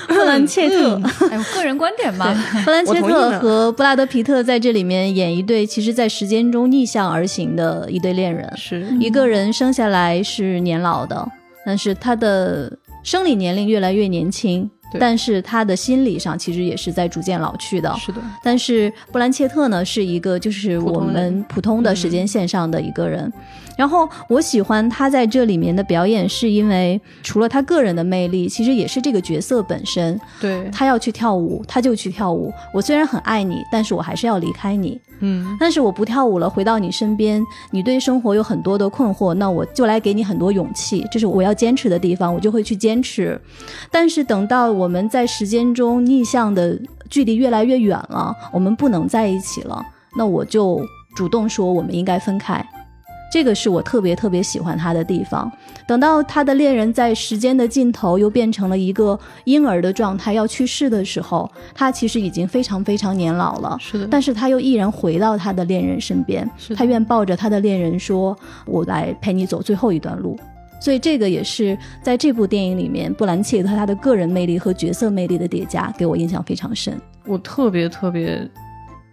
[0.09, 8.51] 布兰切特，哎，我个人观点吧， 布兰切特和布拉德皮特在这里面演一对，其实在时间中逆向而行的一对恋人。
[8.57, 8.85] 是。
[8.99, 11.25] 一个人生下来是年老的，
[11.65, 12.71] 但是他的
[13.03, 14.69] 生理年龄越来越年轻，
[14.99, 17.95] 但是他的心理上其实也是在逐渐老去的。
[17.97, 23.31] 是的，但是布兰切特呢，是一个就是我们普通的时间线上的一个人。
[23.79, 30.19] 然后我喜欢他在这里面的表演，是因为除了他个人的魅力，其实也是这个角色本身。
[30.41, 32.51] 对，他要去跳舞，他就去跳舞。
[32.73, 34.99] 我虽然很爱你，但是我还是要离开你。
[35.21, 43.39] 嗯，但是我不跳舞了，回到你身边，你对生活有很多的困惑，那我就来给你很多勇气，这是我要坚持的地方，我就会去坚持。
[43.89, 46.77] 但是等到我们在时间中逆向的
[47.09, 49.81] 距离越来越远了，我们不能在一起了，
[50.17, 52.65] 那我就主动说我们应该分开。
[53.31, 55.51] 这个是我特别特别喜欢他的地方。
[55.87, 63.77] 等到他的恋人在时间的尽头又变成了一个婴儿的状态要去世的时候，他其实已经非常非常年老了。
[63.79, 70.37] 是的，但是他又毅然回到他的恋人身边是，他愿抱着他的恋人说：“我来陪你走最后一段路。”
[70.81, 76.99] 所以这个也是在这部电影里面，布兰切特他的个人魅力和角色魅力的叠加，给我印象非常深。
[77.25, 78.49] 我特别特别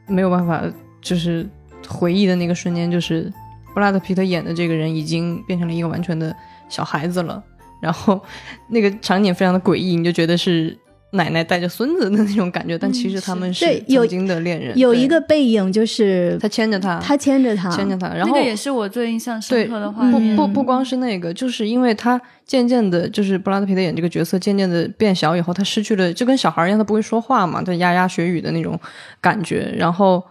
[0.07, 0.62] 没有办法，
[1.00, 1.44] 就是
[1.88, 3.33] 回忆的那个瞬间，就是
[3.76, 6.34] 布拉德皮特演的这个人已经变成了一个完全的
[6.66, 7.44] 小孩子了，
[7.82, 8.18] 然后
[8.72, 10.74] 那个场景非常的诡异，你就觉得是
[11.12, 14.72] 奶奶带着孙子的那种感觉，但其实他们是对有曾经的恋人。
[14.72, 20.18] 对有一个背影就是他牵着他，他牵着他，牵着他，然后那个也是我最印象深刻的话不。
[20.34, 28.80] 不不光是那个，就是因为他渐渐的，就是布拉德皮特演这个角色渐渐的变小以后，他失去了就跟小孩一样，他不会说话嘛，他牙牙学语的那种
[29.20, 29.70] 感觉。
[29.76, 30.24] 然后，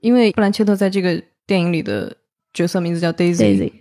[0.00, 2.14] 因为布兰切特在这个电影里的
[2.56, 3.72] 角色名字叫 Daisy，, Daisy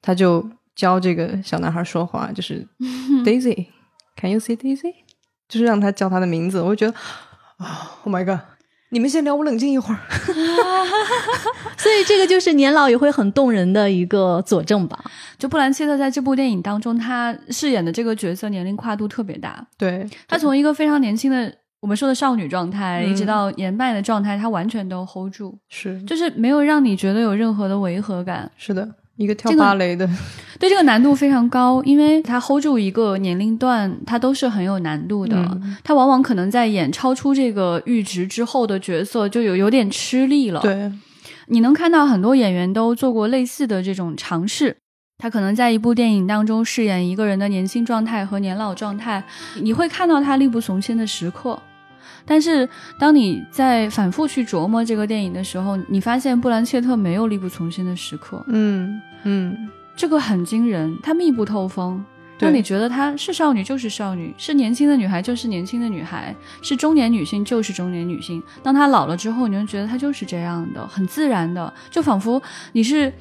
[0.00, 2.66] 他就教这个小男孩说话，就是
[3.26, 4.94] Daisy，Can you see Daisy？
[5.48, 6.62] 就是让他叫他的名字。
[6.62, 6.98] 我就觉得
[7.58, 8.40] 啊，Oh my god！
[8.88, 10.00] 你们先聊，我冷静一会儿。
[11.76, 15.04] 所以这个就是年老也会很动人的一个佐证吧。
[15.38, 28.48] 就布兰切特在这部电影当中，他饰演的这个角色年龄跨度特别大，对，他从一个非常年轻的我们说的少女状态，嗯一直到年迈的状态，她完全都 hold 住，是就是没有让你觉得有任何的违和感。
[28.56, 30.08] 是的，一个跳芭蕾的，
[30.60, 35.36] 对这个难度非常高，因为她 hold 住一个年龄段，她都是很有难度的。
[35.36, 40.92] 嗯他往往可能在演超出这个阈值之后的角色，就有有点吃力了。，对，
[41.48, 44.76] 你能看到很多演员都做过类似的这种尝试。
[45.18, 49.22] 他可能在一部电影当中饰演一个人的年轻状态和年老状态，
[49.60, 51.60] 你会看到他力不从心的时刻。
[52.24, 62.04] 但是，当你在反复去琢磨这个电影的时候，你发现布兰切特没有力不从心的时刻，嗯嗯，这个很惊人，她密不透风，
[62.38, 62.48] 对。
[62.48, 68.42] 让你觉得她是少女就是少女，是年轻的女孩就是年轻的女孩，是中年女性就是中年女性。
[68.62, 72.40] 当她老了之后，你就觉得她就是这样的，很自然的，就仿佛
[72.72, 73.12] 你是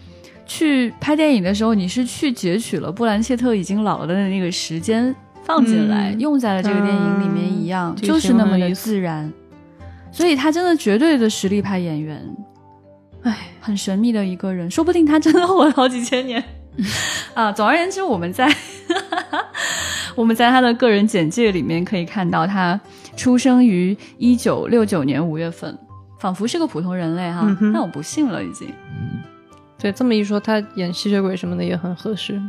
[0.46, 9.32] 去拍电影的时候，你是去截取了布兰切特已经老了的那个时间放进来，嗯用在了这个电影里面一样，这个就是那么的自然。
[10.12, 12.22] 所以他真的绝对的实力派演员。
[13.24, 16.44] 哎，很神秘的一个人，说不定他真的活了好几千年
[17.34, 17.52] 啊。
[17.52, 18.54] 总而言之，我们在
[20.16, 22.80] 我们在他的个人简介里面可以看到，他
[23.16, 25.78] 出生于一九六九年五月份，
[26.20, 27.46] 仿佛是个普通人类哈。
[27.62, 28.68] 嗯但我不信了，已经。
[29.78, 32.42] 对，这么一说，他演吸血鬼什么的也很合适。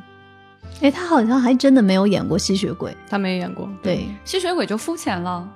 [0.83, 2.95] 哎，他好像还真的没有演过吸血鬼。
[3.09, 5.49] 他没演过，对，吸血鬼就肤浅了，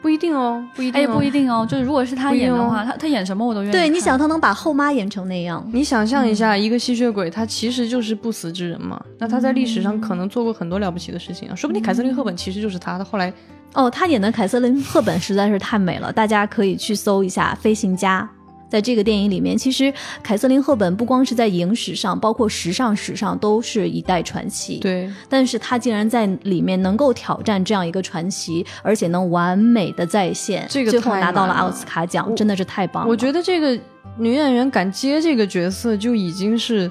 [0.00, 1.30] 不一定哦，不一定、哎，哦，不一。
[1.30, 1.66] 定哦。
[1.68, 3.72] 就是如果是他演的话，他他演什么我都愿意。
[3.72, 9.00] 对，你想他能把后妈演成那样，你想象一下，一个吸血鬼，他其实就是不死之人嘛。
[9.18, 12.96] 那他在历史上可能做过很多了不起的事情啊，说不定凯瑟琳·赫本其实就是他。
[12.96, 13.32] 他后来
[13.74, 18.28] 哦，他演的凯瑟琳·赫本实在是太美了，大家可以去搜一下《飞行家》。
[18.70, 33.10] 在这个电影里面，其实凯瑟琳·赫本不光是在影史上，包括时尚史上都是一代传奇。，对但是她竟然在里面能够挑战这样一个传奇，而且能完美的再现，这个最后拿到了奥斯卡奖，真的是太棒了。
[33.10, 33.76] 我觉得这个
[34.16, 36.90] 女演员敢接这个角色就已经是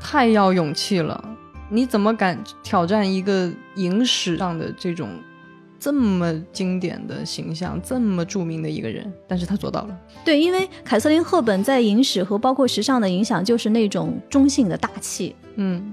[0.00, 1.22] 太要勇气了。
[1.68, 5.08] 你怎么敢挑战一个影史上的这种
[5.80, 9.10] 这么经典的形象，这么著名的一个人？
[9.26, 9.98] 但是他做到了。
[10.22, 15.90] 对，因为凯瑟琳·赫本在影史和包括时尚的影响，就是那种中性的大气，嗯，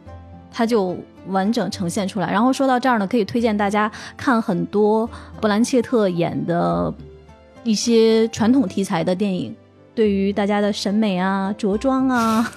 [0.51, 0.97] 他就
[1.27, 2.29] 完整呈现出来。
[2.29, 6.93] 然后说到这儿呢，可以推荐大家看很多布兰切特演的
[7.63, 9.55] 一些传统题材的电影，
[9.95, 12.51] 对于大家的审美啊、着装啊、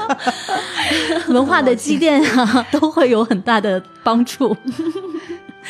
[1.28, 4.54] 文化的积淀啊，都会有很大的帮助。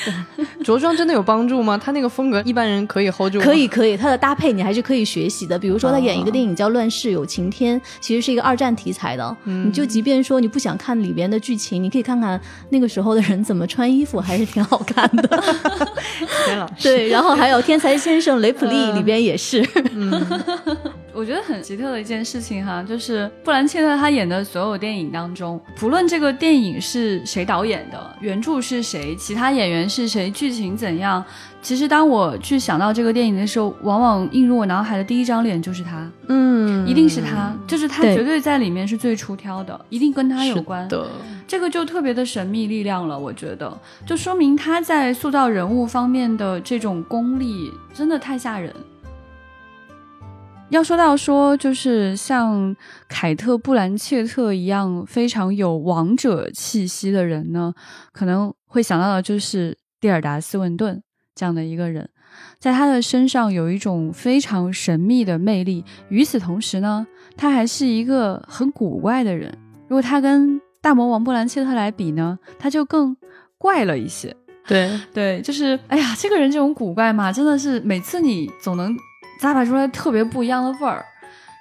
[0.65, 1.77] 着装真的有帮助吗？
[1.83, 3.41] 他那个风格一般人可以 hold 住？
[3.41, 5.59] 可以，可以，他的搭配你还是可以学习的。
[5.59, 9.37] 比如说，他演一个电影叫《乱世有晴天》，其实是一个二战题材的。
[9.45, 15.43] 嗯你就即便说你不想看里边的剧情，你可以看看那个时候的人怎么穿衣服，还是挺好看的。
[16.47, 16.83] 田老师。
[16.83, 19.67] 对，然后还有《天才先生雷普利》里边也是。
[21.13, 31.25] 我觉得很奇特的一件事情哈，就是布兰切特他演的所有电影当中，不论这个电影是谁导演的，原著是谁，其他演员是谁，剧情怎样，
[31.61, 40.87] 其实当我去想到这个电影的时候，往往映入我脑海的第一张脸就是他，嗯，一定是他，就是他绝对在里面是最出挑的，一定跟他有关。
[40.89, 41.07] 的。
[41.47, 48.73] 这个就特别的神秘力量了，我觉得，就说明他在塑造人物方面的这种功力真的太吓人。
[50.71, 52.75] 要说到说，就是像
[53.09, 57.75] 凯特·布兰切特一样非常有王者气息的人呢，
[58.13, 61.03] 可能会想到的就是蒂尔达·斯文顿
[61.35, 62.09] 这样的一个人，
[62.61, 65.85] 在他的身上有一种非常神秘的魅力。
[66.09, 67.05] 与此同时呢，
[67.37, 69.53] 他还是一个很古怪的人。
[69.89, 73.17] 如果他跟大魔王布兰切特来比呢，他就更
[73.59, 74.35] 怪了一些。
[74.69, 78.97] 对，对，就是哎呀，这个人这种古怪嘛，真的是每次你总能
[79.41, 81.05] 咂巴出来特别不一样的味儿。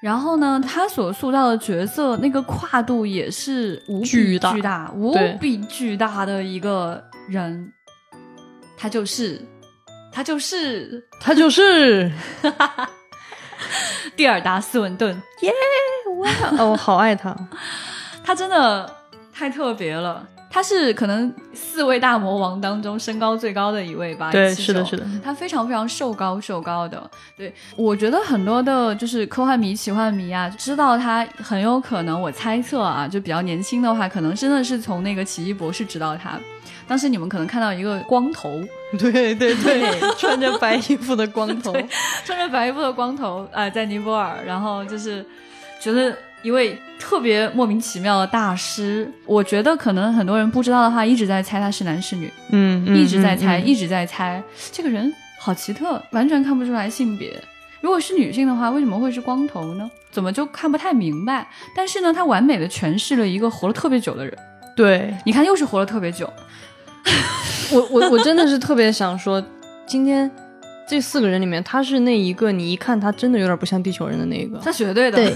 [0.01, 7.73] 然后呢，他所塑造的角色那个跨度也是无比巨大巨大、无比巨大的一个人，
[8.77, 9.41] 他就是
[10.11, 12.09] 他就是他就是，
[14.15, 15.51] 蒂尔达斯文顿，耶！
[16.19, 17.35] 哇 哦，我好爱他。
[18.23, 18.89] 他真的
[19.33, 20.25] 太特别了。
[20.49, 24.31] 他是可能四位大魔王当中身高最高的一位吧？
[24.31, 36.39] 对，是的，是的，他非常非常瘦高瘦高的，对我觉得很多的就是科幻迷、奇幻迷啊，知道他很有可能，我猜测啊，就比较年轻的话，可能真的是从那个奇异博士知道他。
[36.87, 38.59] 当时你们可能看到一个光头，
[38.97, 41.71] 对对对，穿着白衣服的光头，
[42.25, 45.23] 穿着白衣服的光头啊、呃在尼泊尔，然后就是
[45.79, 49.11] 觉得一位特别莫名其妙的大师。
[49.25, 52.31] 我觉得可能很多人不知道的话，一直在猜他是男是女。
[52.51, 57.41] 嗯，嗯一直在猜，一直在猜，这个人好奇特，完全看不出来性别。
[57.81, 59.89] 如果是女性的话，为什么会是光头呢？
[60.11, 61.47] 怎么就看不太明白？
[61.75, 64.37] 但是呢，他完美的诠释了一个活了特别久的人。
[64.75, 66.31] 对你看，又是活了特别久，
[67.71, 69.43] 我我我真的是特别想说，
[69.85, 70.29] 今天
[70.89, 75.17] 这四个人里面，他是那一个你一看他真的有点不像地球人的那个，他绝对的。
[75.17, 75.33] 对，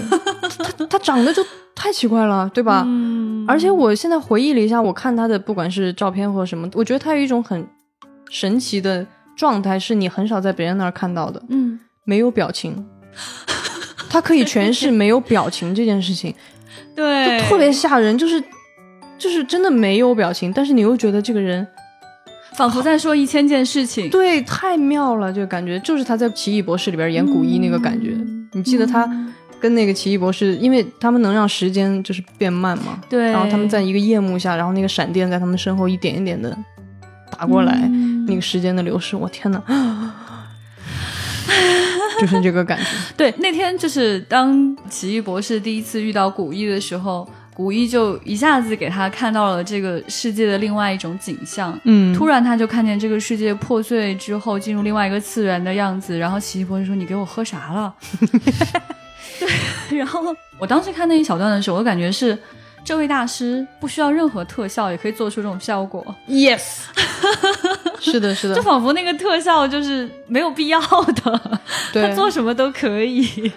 [0.90, 1.40] 他长得就
[1.76, 2.82] 太奇怪了，对吧？
[2.84, 7.64] 嗯，而且我现在回忆了一下，我看他的不管是照片或什么，我觉得他有一种很
[8.28, 12.84] 神奇的状态，是你很少在别人那儿看到的，嗯，没有表情。
[14.10, 16.34] 他可以诠释没有表情这件事情，
[16.96, 18.42] 对，特别吓人，就是
[19.16, 21.66] 就是真的没有表情，但是你又觉得这个人
[22.56, 24.08] 仿佛在说一千件事情。
[24.10, 28.16] 对太妙了，就感觉就是他在《奇异博士》里边演古一那个感觉。
[28.52, 29.08] 你记得他
[29.60, 36.56] 跟那个奇异博士，因为他们能让时间就是变慢嘛，对，然后他们在一个夜幕下，然后那个闪电在他们身后一点一点的
[37.30, 39.60] 打过来，嗯那个时间的流逝，我天哪，
[42.20, 42.84] 就是这个感觉。
[43.16, 51.78] 对，那天就是当奇异博士第一次遇到古一的时候，古一就一下子给他看到了这个世界的另外一种景象。
[51.84, 57.94] 嗯，突然他就看见这个世界破碎之后进入另外一个次元的样子，然后奇异博士说：“你给我喝啥了？”
[59.38, 62.36] 对，然后我当时看那一小段的时候，我感觉是
[62.84, 66.82] 这位大师不需要任何特效也可以做出这种效果，yes，
[68.00, 70.80] 是的，是的，就仿佛那个特效就是没有必要
[71.24, 71.60] 的，
[71.92, 73.52] 他，做什么都可以。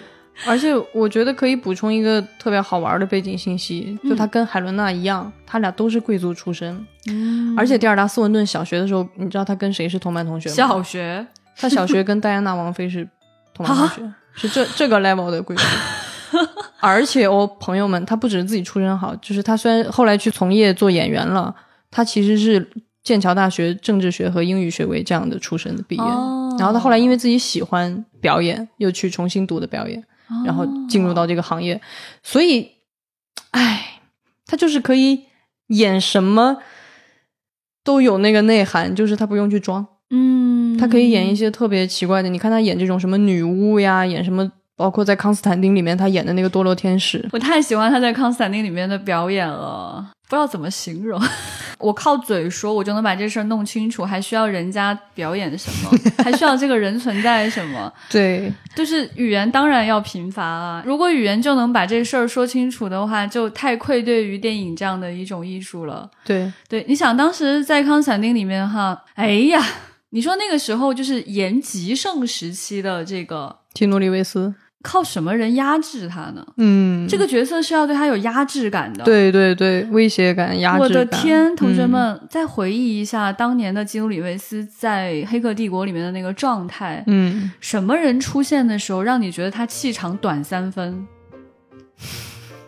[0.46, 6.86] 而且我觉得可以补充一个特别好玩的背景信息，就他嗯跟海伦娜一样，他俩都是贵族出身。
[7.10, 10.54] 嗯而且蒂尔达斯文顿小学的时候，你知道他跟谁是同班同学吗？
[10.54, 11.26] 小学
[11.56, 13.08] 他小学跟戴安娜王妃是
[13.52, 15.62] 同班同学，是这这个 level 的贵族。
[16.80, 21.52] 而且哦，朋友们，他不只是自己出身好，就是他虽然后来去从业做演员了，
[21.90, 22.70] 他其实是
[23.02, 26.02] 剑桥大学政治学和英语学位这样的出身的毕业。
[26.02, 30.02] 哦然后他后来因为自己喜欢表演，又去重新读的表演，
[30.44, 31.80] 然后进入到这个行业，
[32.22, 32.72] 所以，
[33.50, 34.00] 哎，
[34.46, 35.24] 他就是可以
[35.68, 36.58] 演什么
[37.82, 39.86] 都有那个内涵，就是他不用去装。
[40.10, 51.20] 嗯，他可以演一些特别奇怪的，你看他演这种什么女巫呀，演什么，包括在《康斯坦丁》里面他演的那个堕落天使，我太喜欢他在《康斯坦丁》里面的表演了，不知道怎么形容。
[51.80, 55.90] 我靠嘴说，我就能把这事儿弄清楚，还需要人家表演什么，
[56.22, 57.92] 还需要这个人存在什么？
[58.08, 60.80] 对，就是语言当然要贫乏啊。
[60.86, 66.08] 如果语言就能把这事儿说清楚的话，就太愧对于电影这样的一种艺术了。
[66.24, 69.60] 对，对，你想当时在《康斯坦丁》里面哈，哎呀，
[70.10, 74.52] 你说那个时候就是延吉盛时期的这个，提努里维斯，
[74.82, 76.46] 靠什么人压制他呢？
[76.56, 79.04] 嗯，这个角色是要对他有压制感的。。
[79.04, 91.06] 对对对，威胁感、压制感，我的天，同学嗯们，再回忆一下当年的基努里维斯在《黑客帝国》里面的那个状态，嗯，什么人出现的时候让你觉得他气场短三分？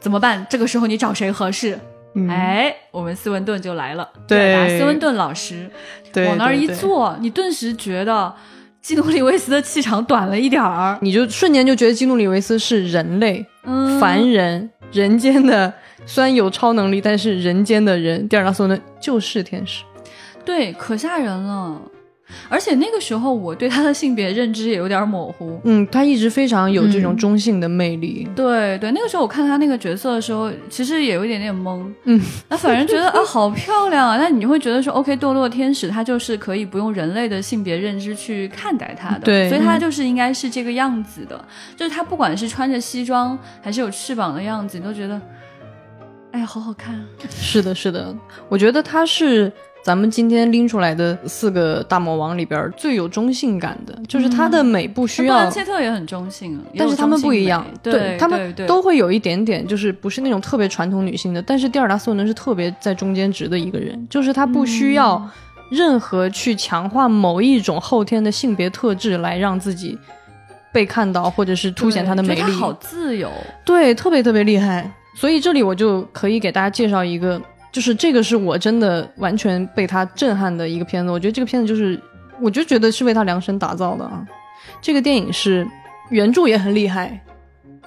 [0.00, 0.44] 怎么办？
[0.50, 1.78] 这个时候你找谁合适？
[2.14, 5.70] 嗯，哎，我们斯文顿就来了，对吧斯文顿老师，
[6.26, 8.34] 往那儿一坐，你顿时觉得
[8.82, 10.98] 基努里维斯的气场短了一点儿。
[11.02, 15.72] 你就瞬间就觉得基努里维斯是人类，嗯，凡人，人间的，
[16.06, 19.84] 虽然有超能力，但是人间的人，蒂尔达斯文顿就是天使。
[20.44, 21.80] 对，可吓人了。
[22.48, 25.60] 而且那个时候，我对他的性别认知也有点模糊。
[25.64, 28.28] 嗯，他一直非常有这种嗯中性的魅力。
[28.34, 31.84] 对对，那个时候我看他那个角色的时候，其实也有一点点懵。
[32.04, 34.18] 嗯，那反正觉得啊，好漂亮啊。
[34.18, 41.44] 但你会觉得说，OK，堕落天使他就是可以不用人类的性别认知去看待他的，对所以他嗯就是应该是这个样子的。
[41.76, 45.20] 就是他不管是穿着西装还是有翅膀的样子，你都觉得，
[46.32, 47.04] 哎呀，好好看啊。
[47.30, 48.14] 是的，是的，
[48.48, 49.52] 我觉得他是
[49.82, 65.26] 咱们今天拎出来的四个大魔王里边最有中性感的，就是他的美不需要那布兰，切特也很中性，但是他们不一样，对他们都会有一点点，就是不是那种特别传统女性的，但是蒂尔达斯文顿是特别在中间值的一个人，就是他不需要
[65.70, 69.98] 任何去强化某一种后天的性别特质来让自己
[70.72, 72.42] 被看到，或者是凸显她的美丽。
[72.42, 73.30] 好自由，
[73.64, 74.90] 对，特别特别厉害。
[75.16, 77.40] 所以这里我就可以给大家介绍一个，
[77.72, 81.10] 就是这个是我真的完全被他震撼的一个片子。
[81.10, 82.00] 我觉得这个片子就是，
[82.40, 84.26] 我就觉得是为他量身打造的啊。
[84.80, 85.66] 这个电影是
[86.10, 87.20] 原著也很厉害，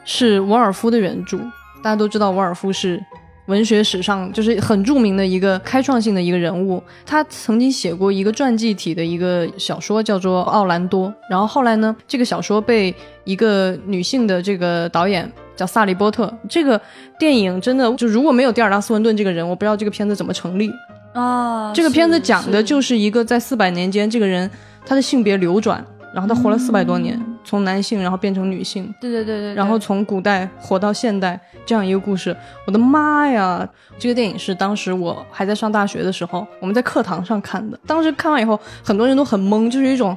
[0.05, 1.38] 是沃尔夫的原著。
[1.84, 3.03] 大家都知道沃尔夫是
[3.47, 6.81] 文学史上就是很著名的一个开创性的一个人物。
[7.05, 11.09] 他曾经写过一个传记体的一个小说，叫做《奥兰多》。
[11.29, 12.93] 然后后来呢，这个小说被
[13.25, 16.33] 一个女性的这个导演叫萨利波特。
[16.49, 16.79] 这个
[17.19, 20.71] 电影真的就如果没有蒂尔达斯文顿这个人，我不知道这个片子怎么成立。
[21.13, 24.49] 啊，这个片子讲的就是一个在四百年间，这个人
[24.85, 32.35] 他的性别流转，然后他活了四百多年，从男性然后变成女性，对对对对，然后从古代活到现代这样一个故事。
[32.65, 33.67] 我的妈呀！
[33.99, 37.79] 这个电影是当时我还在上大学的时候，我们在课堂上看的。
[37.85, 40.15] 当时看完以后，很多人都很懵，就是一种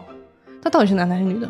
[0.62, 1.49] 他到底是男的还是女的？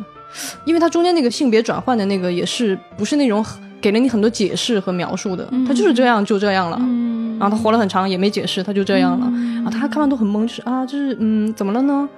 [0.64, 3.45] 因为他中间那个性别转换的那个也是不是那种
[3.81, 6.77] 给了你很多解释和描述的，他就是这样就这样了。
[6.81, 9.27] 嗯，然后他活了很长也没解释，他就这样了。
[9.31, 12.09] 嗯啊，他看完都很懵，就是啊，就是嗯，怎么了呢？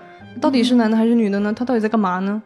[0.40, 1.52] 到底是男的还是女的呢？
[1.52, 2.40] 他到底在干嘛呢？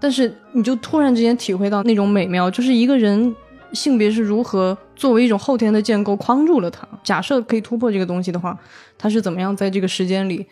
[0.00, 3.34] 但是你就突然之间体会到那种美妙，就是一个人
[3.72, 6.86] 性别是如何作为一种后天的建构框住了他。
[7.02, 8.58] 假设可以突破这个东西的话，
[8.96, 10.46] 他是怎么样在这个时间里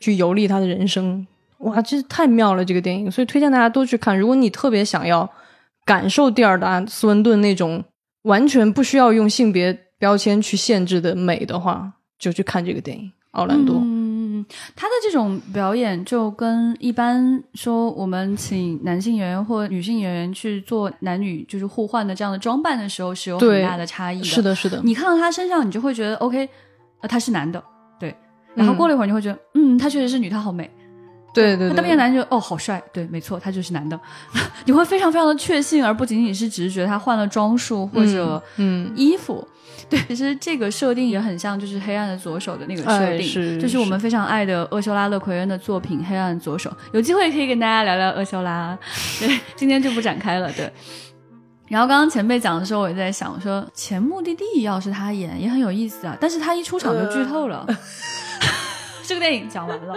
[0.00, 1.26] 去游历他的人生？
[1.58, 2.64] 哇，这太妙了！
[2.64, 4.18] 这个电影，所以推荐大家都去看。
[4.18, 5.30] 如果你特别想要
[5.84, 7.84] 感受蒂尔达·斯文顿那种
[8.22, 13.76] 完全不需要用性别标签去限制的美的话，就去看这个电影《奥兰多》。
[14.76, 24.24] 他的这种表演就跟一般说我们请男性演员或女性演员去做男女就是互换的这样的装扮的时候是有很大的差异的。
[24.24, 26.48] 是，的，是的，你看到他身上，你就会觉得 OK，
[27.00, 27.62] 呃，他是男的，
[27.98, 28.14] 对。
[28.54, 30.70] 然后过了一会儿，你会觉得，嗯，他确实是女，他好美。
[31.34, 33.98] 对对对，他变男就哦，好帅，对，没错，他就是男的。
[34.66, 39.48] 你会非常非常的确信，而不仅仅是只是觉得他换了装束或者嗯衣服。
[39.92, 46.70] 对，其实这个设定也很像，就是《黑暗的左手》的那个设定，哎是就是我们非常爱的厄修拉·勒奎恩的作品《黑暗的左手》。
[46.92, 48.76] 有机会可以跟大家聊聊厄修拉，
[49.20, 50.50] 对，今天就不展开了。
[50.52, 50.72] 对。
[51.68, 57.66] 然后刚刚前辈讲的时候，我也在想，说前目的地要是他演也很有意思啊，但是他一出场就剧透了。
[59.04, 59.94] 这个电影讲完了，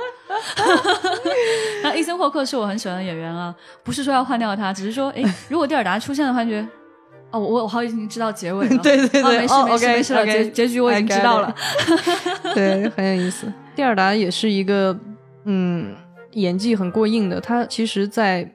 [1.83, 6.67] 然后伊森霍克是我很喜欢的演员啊，不是说要换掉他，只是说，哎，如果蒂尔达出现的话，觉得，
[7.35, 11.53] 哦，我我好已经知道结尾了， 对对对哦没事哦没事没事了结结局我已经知道了，
[12.53, 13.51] 对， 很有意思。
[13.75, 14.97] 蒂尔达也是一个
[15.43, 15.93] 嗯
[16.31, 18.49] 演技很过硬的，他其实在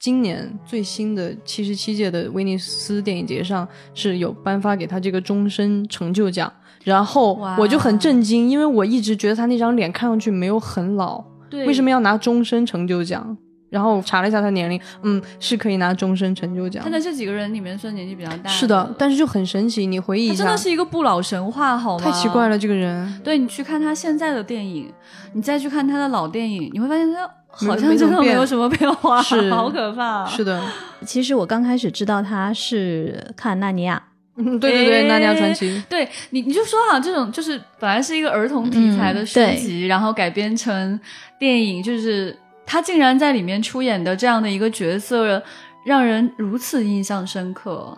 [0.00, 6.52] 今年最新的七十七届的威尼斯电影节上是有颁发给他这个终身成就奖。
[6.82, 13.38] 然后我就很震惊，因为我一直觉得他那张脸看上去没有很老，对，为什么要拿终身成就奖？
[13.74, 16.88] 然后查了一下他年龄，嗯，是可以拿终身成就奖他。
[16.88, 22.04] 在这几个人里面算年纪比较大，是的，但是就很神奇，你回忆一下，他真的是一个不老神话，好吗？
[22.04, 22.56] 太奇怪了，。
[22.56, 23.20] 这个人。
[23.24, 24.88] 对你去看他现在的电影，
[25.32, 30.24] 你再去看他的老电影，你会发现他好像真的没有什么变化，是好可怕。
[30.26, 30.62] 是的，
[31.04, 34.00] 其实我刚开始知道他是看《纳尼亚
[34.36, 40.98] 嗯，对对对，《纳尼亚传奇》对你，你就说哈、这种就是本来是一个儿童题材的书籍，然后改编成
[41.38, 42.36] 电影，就是
[42.66, 45.42] 他竟然在里面出演的这样的一个角色，
[45.84, 47.96] 让人如此印象深刻。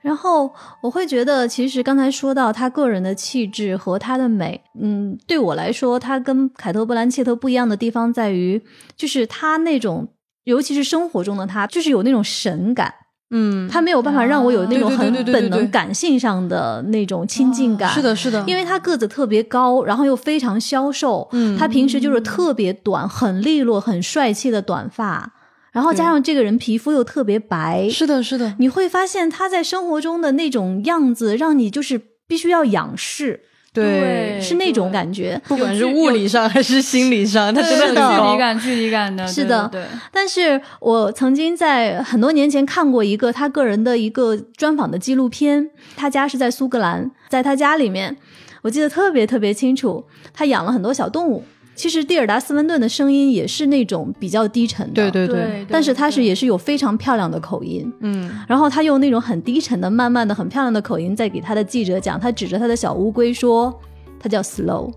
[0.00, 0.52] 然后
[0.82, 8.62] 我会觉得，其实刚才说到他个人的气质和他的美，嗯，对我来说，他跟凯特·布兰切特不一样的地方在于，
[8.96, 10.08] 就是他那种，
[10.44, 12.92] 尤其是生活中的他，就是有那种神感，
[13.30, 17.90] 嗯，他没有办法让我有那种很本能感性上的那种亲近感。
[17.90, 21.56] 是的，是的，因为他个子特别高，然后又非常消瘦，嗯。
[21.58, 25.32] 他平时就是特别短、很利落、很帅气的短发，
[25.72, 33.40] 然后加上这个人皮肤又特别白，是的，是的，你会发现他在生活中的那种样子，让你就是必须要仰视，
[33.82, 35.40] 对是那种感觉。
[35.48, 38.38] 不管是物理上还是心理上，它真的很对距离。
[38.38, 48.16] 感，距离感的，是的对对但是我曾经在很多年前看过一个他个人的一个专访的纪录片，他家是在苏格兰，在他家里面，
[48.62, 51.44] 我记得特别特别清楚，他养了很多小动物。
[51.74, 63.76] 其实蒂尔达·斯文顿的声音也是那种比较低沉的，对对对，但是他是也是有非常漂亮的口音，嗯，然后他用那种很低沉的、慢慢的、很漂亮的口音，在给他的记者讲，他指着他的小乌龟说，
[64.20, 64.92] 他叫 Slow，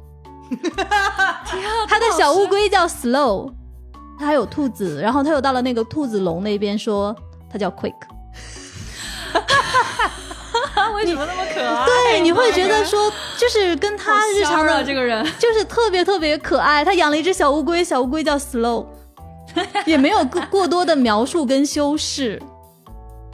[1.88, 3.52] 他的小乌龟叫 Slow，
[4.20, 7.16] 他还有兔子，然后他又到了那个兔子笼那边说，
[7.50, 7.96] 他叫 Quick。
[10.98, 11.86] 为什么那么可爱？
[11.86, 16.84] 对对，你会觉得说，就是跟他日常的这个人，就是特别特别可爱。
[16.84, 18.88] 他养了一只小乌龟，小乌龟叫 Slow，
[19.86, 22.42] 也没有过过多的描述跟修饰，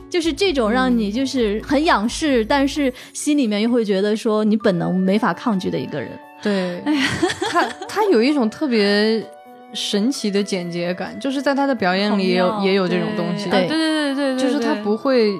[0.09, 6.11] 就是这种让你就是很仰视，但是心里面又会觉得说你本能没法抗拒的一个人。
[6.43, 7.07] 对，哎呀，
[7.49, 9.26] 他他有一种特别
[9.74, 13.49] 神奇的简洁感，就是在他的表演里也有也有这种东西。
[13.49, 15.32] 对对对对对，就是他不会。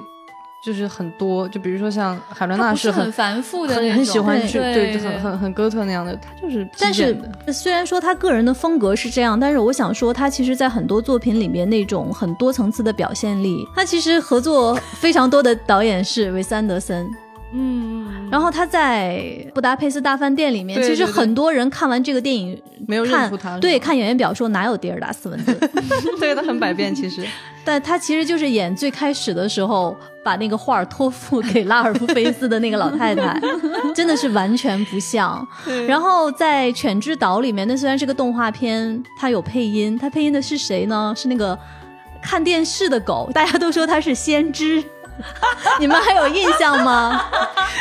[0.64, 6.66] 就是很多，就比如说像海伦娜是很繁复的，很很喜欢去对，很很很哥特那样的，他就是。
[6.80, 7.18] 但是
[7.52, 17.12] 虽然说他个人的风格是这样，但是我想说他其实，在很多作品里面那种很多层次的表现力，他其实合作非常多的导演是韦斯安德森。
[17.56, 19.22] 嗯，然后他在
[19.54, 25.56] 《布达佩斯大饭店》里面，其实很多人看完这个电影没有认出他，对，看演员表说哪有迪尔达斯文顿，
[26.20, 27.24] 对他很百变其实，
[27.64, 33.40] 但他其实就是演最开始的时候把那个画托付给拉尔夫菲斯的那个老太太，
[33.94, 35.48] 真的是完全不像。
[35.88, 41.14] 然后在《犬之岛》里面，那虽然是个动画片，它有配音，它配音的是谁呢？
[41.16, 41.58] 是那个
[42.20, 44.84] 看电视的狗，大家都说他是先知。
[45.80, 47.22] 你们还有印象吗？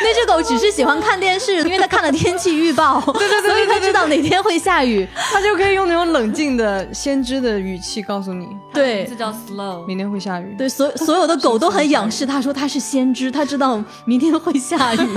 [0.01, 10.55] 那只狗只是喜欢看电视，因为它看了天气预报， 对对对，所以它知道哪天会下雨，它就可以用那种冷静的先知的语气告诉你，对，这叫 slow，明天会下雨。
[10.57, 15.09] 对，所所有的狗都很仰视它， 说它是先知，它知道明天会下雨。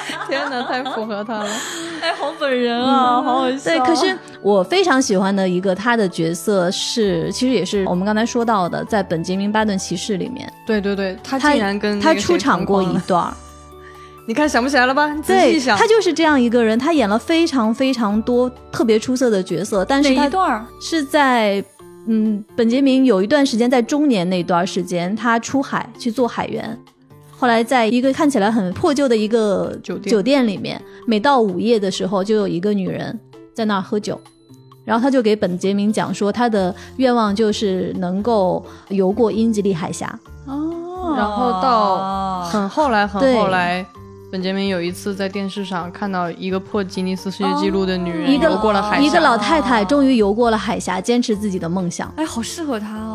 [0.28, 1.50] 天哪，太符合他了！
[2.02, 3.70] 哎，好本人啊，好好笑。
[3.70, 10.50] 对，可是我非常喜欢的一个他的角色是，其实也是我们刚才说到的，在《本杰明·巴顿骑士》里面。
[10.66, 13.32] 对对对，他竟然跟他出场过一段
[14.28, 15.08] 你看想不起来了吧？
[15.22, 21.64] 仔细想，他就是这样一个人，他演了非常非常多特别出色的角色，但是哪一段是在
[22.08, 26.76] 嗯，本杰明有一段时间在中年那段时间，他出海去做海员。
[27.38, 33.18] 后来，在一个看起来很破旧的一个酒店酒店里面，每到午夜的时候，就有一个女人
[33.54, 34.18] 在那儿喝酒，
[34.84, 40.18] 然后他就给本杰明讲说，他的愿望就是能够游过英吉利海峡。
[40.46, 43.84] 哦，然后到很后来，很后来，
[44.32, 52.10] 本杰明有一次在电视上看到一个破吉尼斯世界纪录的女人游过了海峡，一个老太太终于游过了海峡，坚持自己的梦想。
[52.16, 53.05] 哎，好适合她哦。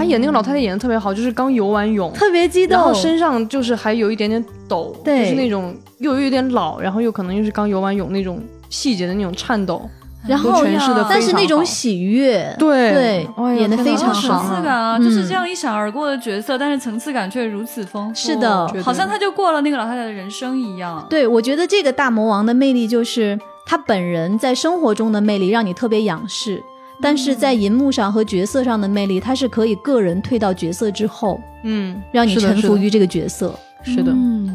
[0.00, 9.82] 嗯，他演那个老太太演的特别好，就是刚游完泳，特别激动，然后身上就是还有一点点抖，对，就是那种又有点老，然后又可能又是刚游完泳那种细节的那种颤抖，
[10.26, 13.26] 然后诠释的，但是那种喜悦，对对，
[13.58, 21.06] 演的非常好，层次感啊，就是这样一闪而过的角色，但是层次感却如此丰富，是的，好像他就过了那个老太太的人生一样。
[21.10, 26.62] 对，我觉得这个大魔王的魅力就是他本人在生活中的魅力，让你特别仰视。
[27.02, 33.54] 但是在银幕上和角色上的魅力，他是可以个人退到角色之后，嗯，让你臣服于这个角色。
[33.82, 34.54] 是的，嗯，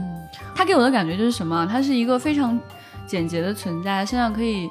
[0.53, 1.67] 他给我的感觉就是什么？
[1.69, 2.59] 他是一个非常
[3.07, 4.69] 简洁的存在，身上可以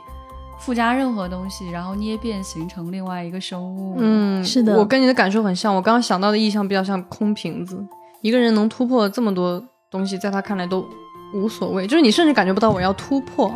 [0.60, 3.96] 附加任何东西，然后捏变形成另外一个生物。
[3.98, 5.74] 嗯，是的，我跟你的感受很像。
[5.74, 7.84] 我刚刚想到的意象比较像空瓶子，
[8.22, 9.60] 一个人能突破这么多
[9.90, 10.86] 东西，在他看来都
[11.34, 13.52] 无所谓，就是你甚至感觉不到我要突破，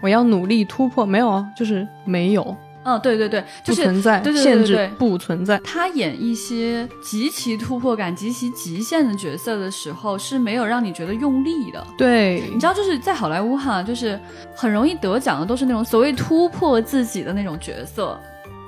[0.00, 2.56] 我要努力突破，没有，就是没有。
[2.88, 5.58] 嗯，对对对，不存在限制，不存在。
[5.58, 11.86] 他演一些极其突破感、极其极限的角色的时候，是没有让你觉得用力的。
[11.98, 14.18] 对，你知道，就是在好莱坞哈，就是
[14.56, 18.18] 很容易得奖的，都是那种所谓突破自己的那种角色，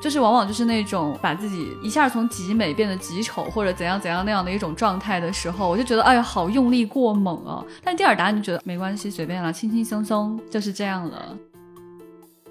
[0.03, 7.65] 就是往往就是那种把自己一下从极美变得极丑，或者怎样怎样那样的一种状态的时候，我就觉得哎呀，好用力过猛啊！
[7.83, 11.37] 但蒂尔达，你觉得没关系，随便了，轻轻松松就是这样了。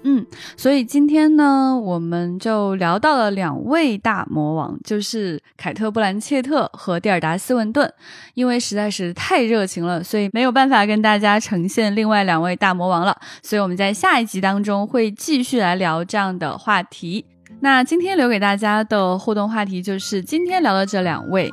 [0.02, 0.24] 嗯，
[0.56, 7.92] 所以今天呢，我们就聊到了两位大魔王，就是凯特·布兰切特和蒂尔达·斯文顿。
[8.34, 13.14] 因为实在是太热情了，所以没有办法跟大家呈现另外两位大魔王了。
[13.42, 17.26] 所以我们在下一集当中会继续来聊这样的话题。
[17.60, 21.52] 那今天留给大家的互动话题就是今天聊的这两位。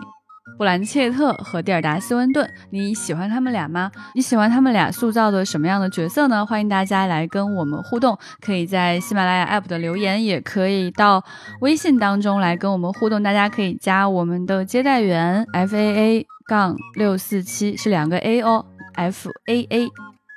[0.58, 3.92] 布兰切特和蒂尔达·斯温顿，你喜欢他们俩吗？
[4.16, 6.46] 你喜欢他们俩塑造的什么样的角色呢？
[6.46, 11.24] 欢迎大家来跟我们互动，可以在喜马拉雅 App 的留言，也可以到
[11.62, 13.22] 微信当中来跟我们互动。
[13.22, 19.90] 大家可以加我们的接待员 F A A 杠六四七，是两个 A 哦，F A A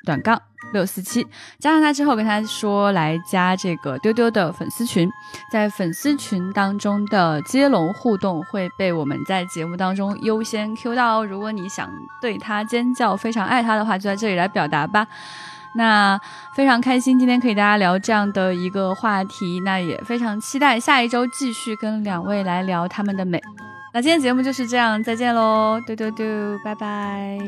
[0.05, 0.43] 短杠。
[0.73, 1.27] 六四七，
[1.59, 5.11] 加上他之后，跟他说来加这个丢丢的粉丝群，
[5.51, 11.27] 在粉丝群当中的接龙互动会被我们在节目当中优先 Q 到哦。
[11.27, 11.91] 如果你想
[12.21, 15.07] 对他尖叫，非常爱他的话，就在这里来表达吧。
[15.77, 16.21] 那
[16.55, 23.41] 非常开心，今天可以大家聊这样的一个话题，那也非常期待下一周继续跟两位来聊他们的美。
[23.93, 26.27] 那今天节目就是这样，再见喽，丢丢丢，
[26.65, 27.39] 拜拜。